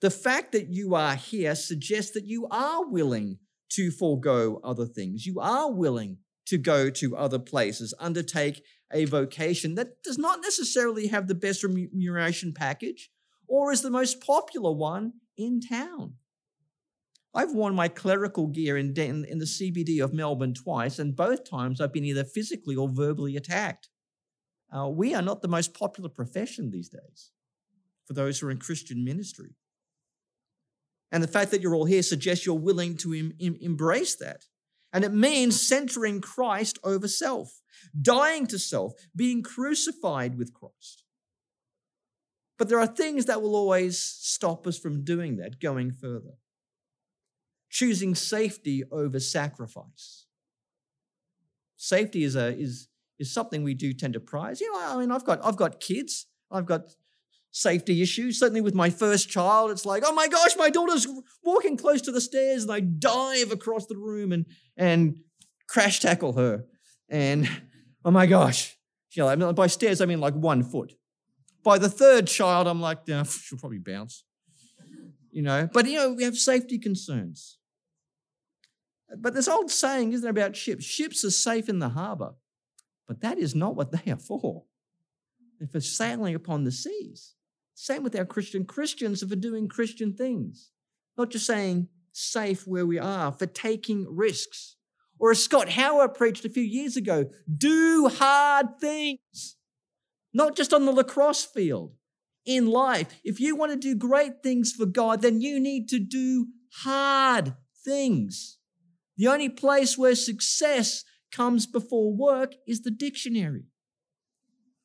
the 0.00 0.10
fact 0.10 0.52
that 0.52 0.68
you 0.68 0.94
are 0.94 1.14
here 1.14 1.54
suggests 1.54 2.12
that 2.12 2.26
you 2.26 2.46
are 2.50 2.86
willing 2.88 3.38
to 3.70 3.90
forego 3.90 4.60
other 4.64 4.86
things. 4.86 5.26
You 5.26 5.40
are 5.40 5.70
willing 5.70 6.18
to 6.46 6.58
go 6.58 6.88
to 6.88 7.16
other 7.16 7.38
places, 7.38 7.94
undertake 7.98 8.62
a 8.92 9.04
vocation 9.04 9.74
that 9.74 10.02
does 10.02 10.16
not 10.16 10.40
necessarily 10.42 11.08
have 11.08 11.28
the 11.28 11.34
best 11.34 11.62
remuneration 11.62 12.54
package 12.54 13.10
or 13.46 13.72
is 13.72 13.82
the 13.82 13.90
most 13.90 14.24
popular 14.24 14.72
one 14.72 15.12
in 15.36 15.60
town. 15.60 16.14
I've 17.34 17.52
worn 17.52 17.74
my 17.74 17.88
clerical 17.88 18.46
gear 18.46 18.76
in, 18.78 18.94
in, 18.96 19.24
in, 19.26 19.38
the 19.38 19.44
CBD 19.44 20.02
of 20.02 20.14
Melbourne 20.14 20.54
twice, 20.54 20.98
and 20.98 21.14
both 21.14 21.48
times 21.48 21.80
I've 21.80 21.92
been 21.92 22.04
either 22.04 22.24
physically 22.24 22.74
or 22.74 22.88
verbally 22.88 23.36
attacked. 23.36 23.90
Uh, 24.74 24.88
we 24.88 25.14
are 25.14 25.22
not 25.22 25.42
the 25.42 25.48
most 25.48 25.74
popular 25.74 26.08
profession 26.08 26.70
these 26.70 26.88
days 26.88 27.30
for 28.06 28.14
those 28.14 28.38
who 28.38 28.46
are 28.46 28.50
in 28.50 28.58
Christian 28.58 29.04
ministry. 29.04 29.54
And 31.10 31.22
the 31.22 31.28
fact 31.28 31.50
that 31.50 31.62
you're 31.62 31.74
all 31.74 31.86
here 31.86 32.02
suggests 32.02 32.44
you're 32.44 32.54
willing 32.54 32.96
to 32.98 33.14
em- 33.14 33.34
em- 33.40 33.58
embrace 33.60 34.16
that. 34.16 34.44
And 34.92 35.04
it 35.04 35.12
means 35.12 35.60
centering 35.60 36.20
Christ 36.20 36.78
over 36.82 37.08
self, 37.08 37.60
dying 38.00 38.46
to 38.48 38.58
self, 38.58 38.94
being 39.14 39.42
crucified 39.42 40.38
with 40.38 40.52
Christ. 40.52 41.04
But 42.58 42.68
there 42.68 42.80
are 42.80 42.86
things 42.86 43.26
that 43.26 43.40
will 43.40 43.54
always 43.54 44.00
stop 44.00 44.66
us 44.66 44.78
from 44.78 45.04
doing 45.04 45.36
that, 45.36 45.60
going 45.60 45.92
further. 45.92 46.38
Choosing 47.70 48.14
safety 48.14 48.82
over 48.90 49.20
sacrifice. 49.20 50.26
Safety 51.76 52.24
is, 52.24 52.34
a, 52.34 52.56
is, 52.58 52.88
is 53.18 53.32
something 53.32 53.62
we 53.62 53.74
do 53.74 53.92
tend 53.92 54.14
to 54.14 54.20
prize. 54.20 54.60
You 54.60 54.72
know, 54.72 54.80
I 54.80 54.96
mean, 54.96 55.12
I've 55.12 55.24
got, 55.24 55.44
I've 55.44 55.56
got 55.56 55.80
kids, 55.80 56.26
I've 56.50 56.66
got 56.66 56.94
safety 57.58 58.00
issues. 58.02 58.38
Certainly 58.38 58.60
with 58.60 58.74
my 58.74 58.90
first 58.90 59.28
child, 59.28 59.70
it's 59.70 59.84
like, 59.84 60.02
oh 60.06 60.12
my 60.12 60.28
gosh, 60.28 60.56
my 60.56 60.70
daughter's 60.70 61.06
walking 61.42 61.76
close 61.76 62.00
to 62.02 62.12
the 62.12 62.20
stairs, 62.20 62.62
and 62.62 62.72
I 62.72 62.80
dive 62.80 63.50
across 63.50 63.86
the 63.86 63.96
room 63.96 64.32
and, 64.32 64.46
and 64.76 65.16
crash 65.68 66.00
tackle 66.00 66.34
her. 66.34 66.64
And 67.08 67.48
oh 68.04 68.10
my 68.10 68.26
gosh, 68.26 68.76
you 69.12 69.22
know, 69.22 69.28
I 69.28 69.36
mean, 69.36 69.54
by 69.54 69.66
stairs, 69.66 70.00
I 70.00 70.06
mean 70.06 70.20
like 70.20 70.34
one 70.34 70.62
foot. 70.62 70.94
By 71.64 71.78
the 71.78 71.90
third 71.90 72.26
child, 72.26 72.66
I'm 72.66 72.80
like, 72.80 73.00
yeah, 73.06 73.22
she'll 73.28 73.58
probably 73.58 73.78
bounce. 73.78 74.24
You 75.30 75.42
know, 75.42 75.68
but 75.72 75.86
you 75.86 75.96
know, 75.96 76.12
we 76.12 76.24
have 76.24 76.36
safety 76.36 76.78
concerns. 76.78 77.58
But 79.16 79.34
this 79.34 79.48
old 79.48 79.70
saying, 79.70 80.12
isn't 80.12 80.28
about 80.28 80.56
ships? 80.56 80.84
Ships 80.84 81.24
are 81.24 81.30
safe 81.30 81.68
in 81.68 81.78
the 81.78 81.90
harbor, 81.90 82.32
but 83.06 83.20
that 83.20 83.38
is 83.38 83.54
not 83.54 83.74
what 83.74 83.90
they 83.90 84.10
are 84.10 84.18
for. 84.18 84.64
They're 85.58 85.68
for 85.68 85.80
sailing 85.80 86.34
upon 86.34 86.64
the 86.64 86.72
seas. 86.72 87.34
Same 87.80 88.02
with 88.02 88.16
our 88.16 88.24
Christian 88.24 88.64
Christians 88.64 89.22
for 89.22 89.36
doing 89.36 89.68
Christian 89.68 90.12
things, 90.12 90.72
not 91.16 91.30
just 91.30 91.46
saying 91.46 91.86
safe 92.10 92.66
where 92.66 92.84
we 92.84 92.98
are, 92.98 93.30
for 93.30 93.46
taking 93.46 94.04
risks. 94.10 94.74
Or 95.20 95.30
as 95.30 95.44
Scott 95.44 95.68
Howard 95.68 96.14
preached 96.14 96.44
a 96.44 96.48
few 96.48 96.62
years 96.62 96.96
ago, 96.96 97.30
do 97.56 98.10
hard 98.12 98.80
things 98.80 99.56
not 100.34 100.56
just 100.56 100.74
on 100.74 100.86
the 100.86 100.92
lacrosse 100.92 101.44
field, 101.44 101.94
in 102.44 102.66
life. 102.66 103.14
If 103.22 103.38
you 103.38 103.54
want 103.54 103.72
to 103.72 103.78
do 103.78 103.94
great 103.94 104.42
things 104.42 104.72
for 104.72 104.86
God, 104.86 105.22
then 105.22 105.40
you 105.40 105.60
need 105.60 105.88
to 105.90 106.00
do 106.00 106.48
hard 106.82 107.54
things. 107.84 108.58
The 109.16 109.28
only 109.28 109.48
place 109.48 109.96
where 109.96 110.16
success 110.16 111.04
comes 111.30 111.66
before 111.66 112.12
work 112.12 112.54
is 112.66 112.82
the 112.82 112.90
dictionary. 112.90 113.66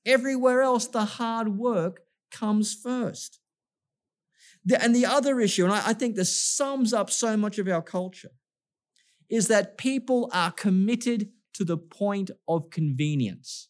Everywhere 0.05 0.61
else, 0.61 0.85
the 0.85 1.05
hard 1.05 1.57
work 1.57 2.02
comes 2.33 2.73
first. 2.73 3.39
and 4.81 4.95
the 4.95 5.05
other 5.05 5.39
issue, 5.39 5.63
and 5.63 5.73
I 5.73 5.93
think 5.93 6.15
this 6.15 6.35
sums 6.35 6.93
up 6.93 7.09
so 7.09 7.37
much 7.37 7.59
of 7.59 7.67
our 7.67 7.81
culture, 7.81 8.31
is 9.29 9.47
that 9.47 9.77
people 9.77 10.29
are 10.33 10.51
committed 10.51 11.29
to 11.53 11.63
the 11.63 11.77
point 11.77 12.31
of 12.47 12.69
convenience. 12.69 13.69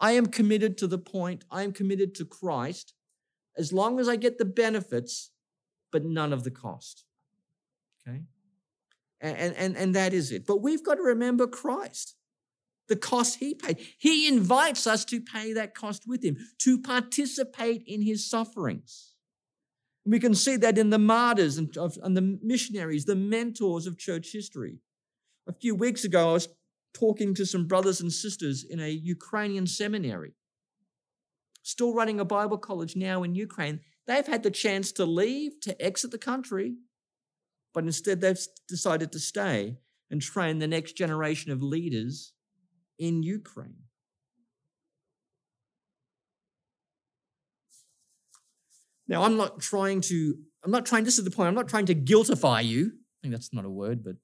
I 0.00 0.12
am 0.12 0.26
committed 0.26 0.76
to 0.78 0.86
the 0.86 0.98
point, 0.98 1.44
I 1.50 1.62
am 1.62 1.72
committed 1.72 2.14
to 2.16 2.24
Christ 2.24 2.94
as 3.56 3.72
long 3.72 4.00
as 4.00 4.08
I 4.08 4.16
get 4.16 4.38
the 4.38 4.44
benefits, 4.44 5.30
but 5.92 6.04
none 6.04 6.32
of 6.32 6.44
the 6.44 6.50
cost. 6.50 7.04
Okay? 8.06 8.22
And, 9.20 9.54
and, 9.56 9.76
and 9.76 9.94
that 9.94 10.12
is 10.12 10.32
it. 10.32 10.46
But 10.46 10.62
we've 10.62 10.84
got 10.84 10.96
to 10.96 11.02
remember 11.02 11.46
Christ, 11.46 12.16
the 12.88 12.96
cost 12.96 13.38
he 13.38 13.54
paid. 13.54 13.78
He 13.98 14.28
invites 14.28 14.86
us 14.86 15.04
to 15.06 15.20
pay 15.20 15.52
that 15.52 15.74
cost 15.74 16.04
with 16.06 16.22
him, 16.22 16.36
to 16.58 16.80
participate 16.80 17.82
in 17.86 18.02
his 18.02 18.28
sufferings. 18.28 19.14
We 20.06 20.20
can 20.20 20.34
see 20.34 20.56
that 20.56 20.76
in 20.76 20.90
the 20.90 20.98
martyrs 20.98 21.56
and, 21.56 21.74
and 22.02 22.16
the 22.16 22.38
missionaries, 22.42 23.06
the 23.06 23.16
mentors 23.16 23.86
of 23.86 23.98
church 23.98 24.32
history. 24.32 24.80
A 25.48 25.52
few 25.52 25.74
weeks 25.74 26.04
ago, 26.04 26.30
I 26.30 26.32
was 26.34 26.48
talking 26.92 27.34
to 27.34 27.46
some 27.46 27.66
brothers 27.66 28.00
and 28.00 28.12
sisters 28.12 28.64
in 28.68 28.80
a 28.80 28.88
Ukrainian 28.88 29.66
seminary, 29.66 30.34
still 31.62 31.94
running 31.94 32.20
a 32.20 32.24
Bible 32.24 32.58
college 32.58 32.96
now 32.96 33.22
in 33.22 33.34
Ukraine. 33.34 33.80
They've 34.06 34.26
had 34.26 34.42
the 34.42 34.50
chance 34.50 34.92
to 34.92 35.06
leave, 35.06 35.58
to 35.62 35.80
exit 35.82 36.10
the 36.10 36.18
country, 36.18 36.76
but 37.72 37.84
instead 37.84 38.20
they've 38.20 38.38
decided 38.68 39.10
to 39.12 39.18
stay 39.18 39.78
and 40.10 40.20
train 40.20 40.58
the 40.58 40.68
next 40.68 40.92
generation 40.92 41.50
of 41.50 41.62
leaders 41.62 42.33
in 42.98 43.22
Ukraine. 43.22 43.84
Now, 49.06 49.22
I'm 49.22 49.36
not 49.36 49.60
trying 49.60 50.00
to, 50.02 50.34
I'm 50.64 50.70
not 50.70 50.86
trying, 50.86 51.04
this 51.04 51.18
is 51.18 51.24
the 51.24 51.30
point, 51.30 51.48
I'm 51.48 51.54
not 51.54 51.68
trying 51.68 51.86
to 51.86 51.94
guiltify 51.94 52.64
you. 52.64 52.86
I 52.86 53.16
think 53.22 53.34
that's 53.34 53.52
not 53.52 53.64
a 53.64 53.70
word, 53.70 54.02
but 54.02 54.16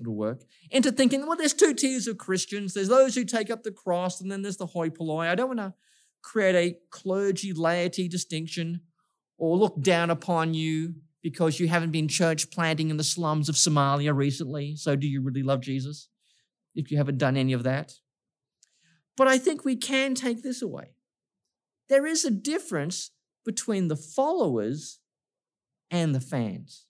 it'll 0.00 0.16
work, 0.16 0.42
into 0.70 0.90
thinking, 0.90 1.26
well, 1.26 1.36
there's 1.36 1.54
two 1.54 1.74
tiers 1.74 2.08
of 2.08 2.18
Christians. 2.18 2.74
There's 2.74 2.88
those 2.88 3.14
who 3.14 3.24
take 3.24 3.50
up 3.50 3.62
the 3.62 3.70
cross, 3.70 4.20
and 4.20 4.30
then 4.30 4.42
there's 4.42 4.56
the 4.56 4.66
hoi 4.66 4.90
polloi. 4.90 5.28
I 5.28 5.34
don't 5.34 5.48
want 5.48 5.60
to 5.60 5.74
create 6.22 6.54
a 6.54 6.76
clergy 6.90 7.52
laity 7.52 8.08
distinction 8.08 8.80
or 9.38 9.56
look 9.56 9.80
down 9.80 10.10
upon 10.10 10.54
you 10.54 10.94
because 11.22 11.60
you 11.60 11.68
haven't 11.68 11.90
been 11.90 12.08
church 12.08 12.50
planting 12.50 12.90
in 12.90 12.96
the 12.96 13.04
slums 13.04 13.48
of 13.48 13.54
Somalia 13.54 14.14
recently. 14.14 14.76
So, 14.76 14.96
do 14.96 15.06
you 15.06 15.22
really 15.22 15.42
love 15.42 15.60
Jesus 15.60 16.08
if 16.74 16.90
you 16.90 16.96
haven't 16.96 17.18
done 17.18 17.36
any 17.36 17.52
of 17.52 17.62
that? 17.62 17.92
But 19.16 19.28
I 19.28 19.38
think 19.38 19.64
we 19.64 19.76
can 19.76 20.14
take 20.14 20.42
this 20.42 20.60
away. 20.60 20.94
There 21.88 22.06
is 22.06 22.24
a 22.24 22.30
difference 22.30 23.10
between 23.44 23.88
the 23.88 23.96
followers 23.96 25.00
and 25.90 26.14
the 26.14 26.20
fans. 26.20 26.86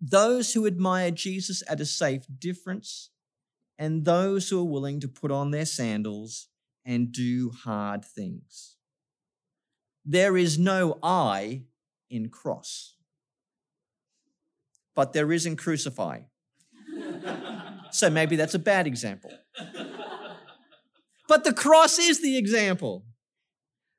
Those 0.00 0.52
who 0.52 0.66
admire 0.66 1.10
Jesus 1.10 1.62
at 1.68 1.80
a 1.80 1.86
safe 1.86 2.26
difference, 2.38 3.10
and 3.78 4.04
those 4.04 4.48
who 4.48 4.60
are 4.60 4.64
willing 4.64 5.00
to 5.00 5.08
put 5.08 5.30
on 5.30 5.50
their 5.50 5.66
sandals 5.66 6.48
and 6.84 7.12
do 7.12 7.50
hard 7.50 8.04
things. 8.04 8.76
There 10.04 10.36
is 10.36 10.58
no 10.58 10.98
I 11.02 11.64
in 12.10 12.28
cross, 12.28 12.94
but 14.94 15.12
there 15.12 15.32
is 15.32 15.46
in 15.46 15.56
crucify. 15.56 16.20
so 17.90 18.08
maybe 18.08 18.36
that's 18.36 18.54
a 18.54 18.58
bad 18.58 18.86
example. 18.86 19.30
But 21.28 21.44
the 21.44 21.52
cross 21.52 21.98
is 21.98 22.22
the 22.22 22.36
example. 22.38 23.04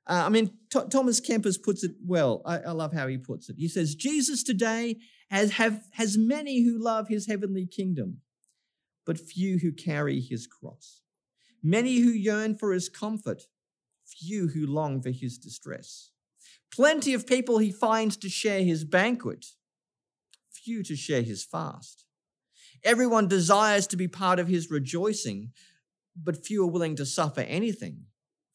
Uh, 0.08 0.24
I 0.26 0.30
mean, 0.30 0.52
T- 0.72 0.88
Thomas 0.90 1.20
Kempis 1.20 1.62
puts 1.62 1.84
it 1.84 1.92
well. 2.06 2.42
I, 2.46 2.60
I 2.60 2.72
love 2.72 2.94
how 2.94 3.08
he 3.08 3.18
puts 3.18 3.50
it. 3.50 3.58
He 3.58 3.68
says, 3.68 3.96
Jesus 3.96 4.44
today 4.44 4.96
has, 5.30 5.52
have, 5.52 5.84
has 5.92 6.18
many 6.18 6.64
who 6.64 6.82
love 6.82 7.10
his 7.10 7.28
heavenly 7.28 7.66
kingdom, 7.66 8.22
but 9.06 9.20
few 9.20 9.60
who 9.60 9.72
carry 9.74 10.22
his 10.22 10.48
cross. 10.48 11.02
Many 11.62 12.00
who 12.00 12.10
yearn 12.10 12.56
for 12.56 12.72
his 12.72 12.88
comfort, 12.88 13.44
few 14.06 14.48
who 14.50 14.66
long 14.66 15.02
for 15.02 15.12
his 15.12 15.38
distress. 15.38 16.12
Plenty 16.72 17.14
of 17.14 17.28
people 17.28 17.58
he 17.58 17.72
finds 17.72 18.16
to 18.18 18.30
share 18.30 18.64
his 18.64 18.86
banquet, 18.86 19.46
few 20.52 20.84
to 20.84 20.96
share 20.96 21.24
his 21.24 21.44
fast. 21.44 22.06
Everyone 22.84 23.28
desires 23.28 23.88
to 23.88 23.98
be 23.98 24.08
part 24.08 24.40
of 24.40 24.48
his 24.48 24.70
rejoicing, 24.70 25.52
but 26.22 26.46
few 26.46 26.64
are 26.64 26.72
willing 26.72 26.96
to 26.96 27.06
suffer 27.06 27.42
anything 27.42 28.06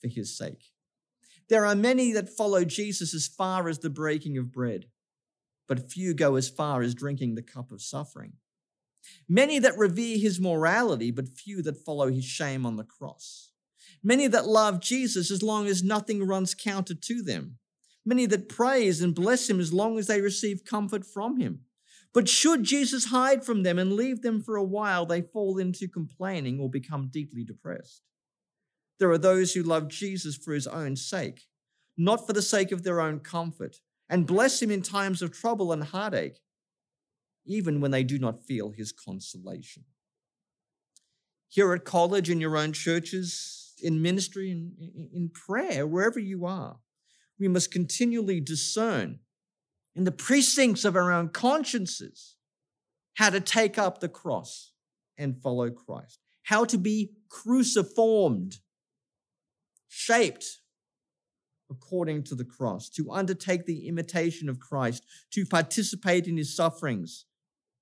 for 0.01 0.09
his 0.09 0.37
sake. 0.37 0.71
There 1.49 1.67
are 1.67 1.75
many 1.75 2.13
that 2.13 2.29
follow 2.29 2.65
Jesus 2.65 3.15
as 3.15 3.27
far 3.27 3.69
as 3.69 3.79
the 3.79 3.91
breaking 3.91 4.39
of 4.39 4.53
bread 4.53 4.87
but 5.73 5.91
few 5.91 6.13
go 6.13 6.37
as 6.37 6.51
far 6.51 6.83
as 6.83 6.95
drinking 6.95 7.35
the 7.35 7.43
cup 7.43 7.73
of 7.73 7.81
suffering. 7.81 8.35
Many 9.27 9.59
that 9.59 9.79
revere 9.79 10.19
his 10.19 10.39
morality, 10.39 11.11
but 11.11 11.29
few 11.29 11.63
that 11.63 11.83
follow 11.83 12.11
his 12.11 12.27
shame 12.27 12.67
on 12.67 12.77
the 12.77 12.85
cross. 12.85 13.53
Many 14.03 14.27
that 14.27 14.47
love 14.47 14.81
Jesus 14.81 15.31
as 15.31 15.43
long 15.43 15.67
as 15.67 15.83
nothing 15.83 16.27
runs 16.27 16.55
counter 16.55 16.95
to 16.95 17.23
them, 17.23 17.57
many 18.05 18.27
that 18.27 18.51
praise 18.51 19.01
and 19.01 19.15
bless 19.15 19.49
him 19.49 19.61
as 19.61 19.73
long 19.73 19.99
as 19.99 20.09
they 20.09 20.21
receive 20.21 20.65
comfort 20.67 21.07
from 21.07 21.39
him. 21.39 21.61
But 22.15 22.29
should 22.29 22.63
Jesus 22.63 23.07
hide 23.07 23.45
from 23.45 23.63
them 23.63 23.79
and 23.79 23.95
leave 23.95 24.23
them 24.23 24.43
for 24.43 24.57
a 24.57 24.65
while, 24.65 25.07
they 25.07 25.23
fall 25.23 25.59
into 25.59 25.89
complaining 25.89 26.61
or 26.61 26.69
become 26.69 27.09
deeply 27.11 27.43
depressed. 27.43 28.03
There 28.99 29.11
are 29.11 29.19
those 29.19 29.55
who 29.55 29.63
love 29.63 29.89
Jesus 29.89 30.37
for 30.37 30.53
his 30.53 30.67
own 30.67 30.97
sake, 30.97 31.47
not 31.97 32.27
for 32.27 32.35
the 32.35 32.43
sake 32.43 32.71
of 32.71 32.83
their 32.83 33.01
own 33.01 33.21
comfort, 33.21 33.77
and 34.09 34.27
bless 34.27 34.61
him 34.61 34.71
in 34.71 34.83
times 34.83 35.23
of 35.23 35.33
trouble 35.33 35.73
and 35.73 35.83
heartache, 35.83 36.39
even 37.47 37.81
when 37.81 37.91
they 37.91 38.05
do 38.05 38.19
not 38.19 38.45
feel 38.45 38.71
his 38.71 38.93
consolation. 38.93 39.85
Here 41.49 41.73
at 41.73 41.85
college, 41.85 42.31
in 42.31 42.41
your 42.41 42.57
own 42.57 42.73
churches, 42.73 43.75
in 43.83 44.03
ministry, 44.03 44.51
in, 44.51 45.09
in 45.13 45.31
prayer, 45.31 45.87
wherever 45.87 46.19
you 46.19 46.45
are, 46.45 46.77
we 47.39 47.49
must 47.49 47.73
continually 47.73 48.41
discern 48.41 49.19
in 49.95 50.05
the 50.05 50.13
precincts 50.13 50.85
of 50.85 50.97
our 50.97 51.13
own 51.13 51.29
consciences 51.29 52.37
how 53.15 53.31
to 53.31 53.41
take 53.41 53.79
up 53.79 54.01
the 54.01 54.09
cross 54.09 54.73
and 55.19 55.41
follow 55.43 55.71
Christ, 55.71 56.19
how 56.45 56.65
to 56.65 56.79
be 56.79 57.13
cruciformed, 57.29 58.59
shaped 59.89 60.61
according 61.71 62.23
to 62.23 62.35
the 62.35 62.45
cross, 62.45 62.89
to 62.91 63.11
undertake 63.11 63.67
the 63.67 63.89
imitation 63.89 64.49
of 64.49 64.61
Christ, 64.61 65.05
to 65.31 65.47
participate 65.47 66.27
in 66.27 66.37
his 66.37 66.55
sufferings, 66.55 67.27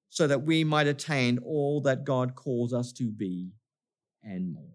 so 0.09 0.27
that 0.27 0.43
we 0.43 0.65
might 0.65 0.87
attain 0.87 1.39
all 1.39 1.81
that 1.83 2.05
God 2.05 2.35
calls 2.35 2.73
us 2.73 2.93
to 2.93 3.11
be 3.11 3.53
and 4.23 4.53
more. 4.53 4.75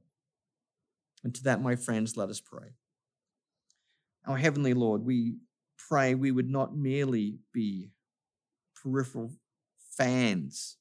And 1.24 1.34
to 1.36 1.44
that, 1.44 1.62
my 1.62 1.76
friends, 1.76 2.16
let 2.16 2.30
us 2.30 2.40
pray. 2.40 2.70
Our 4.26 4.38
Heavenly 4.38 4.74
Lord, 4.74 5.04
we 5.04 5.36
pray 5.78 6.16
we 6.16 6.32
would 6.32 6.50
not 6.50 6.76
merely 6.76 7.40
be 7.54 7.92
peripheral 8.82 9.32
fans, 9.98 10.78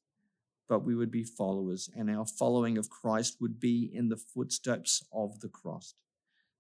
but 0.69 0.85
we 0.85 0.95
would 0.95 1.11
be 1.11 1.25
followers, 1.25 1.91
and 1.95 2.11
our 2.11 2.27
following 2.27 2.79
of 2.79 2.91
Christ 2.91 3.37
would 3.41 3.61
be 3.61 3.91
in 3.93 4.09
the 4.09 4.17
footsteps 4.17 5.03
of 5.13 5.41
the 5.41 5.49
cross, 5.49 5.95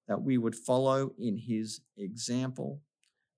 that 0.07 0.23
we 0.23 0.39
would 0.39 0.55
follow 0.55 1.13
in 1.19 1.37
his 1.37 1.81
example. 1.97 2.81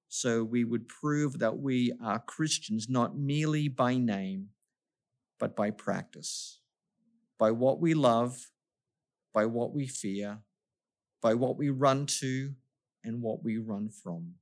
So 0.08 0.44
we 0.44 0.64
would 0.64 0.88
prove 0.88 1.38
that 1.38 1.58
we 1.58 1.92
are 2.02 2.18
Christians 2.18 2.88
not 2.88 3.16
merely 3.16 3.68
by 3.68 3.96
name, 3.96 4.48
but 5.38 5.56
by 5.56 5.70
practice, 5.70 6.60
by 7.38 7.50
what 7.50 7.80
we 7.80 7.94
love, 7.94 8.50
by 9.32 9.46
what 9.46 9.74
we 9.74 9.86
fear, 9.86 10.38
by 11.20 11.34
what 11.34 11.56
we 11.56 11.70
run 11.70 12.06
to, 12.06 12.54
and 13.04 13.22
what 13.22 13.44
we 13.44 13.58
run 13.58 13.88
from 13.88 14.34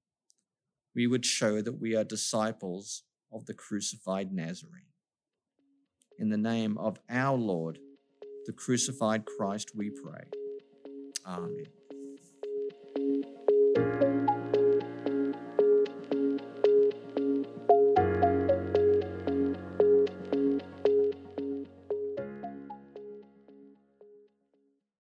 we 0.94 1.06
would 1.06 1.26
show 1.26 1.60
that 1.60 1.80
we 1.80 1.96
are 1.96 2.04
disciples 2.04 3.02
of 3.32 3.46
the 3.46 3.54
crucified 3.54 4.32
Nazarene. 4.32 4.82
In 6.18 6.28
the 6.30 6.36
name 6.36 6.78
of 6.78 6.98
our 7.10 7.36
Lord, 7.36 7.78
the 8.46 8.52
crucified 8.52 9.24
Christ, 9.24 9.72
we 9.74 9.90
pray. 9.90 10.24
Amen. 11.26 11.64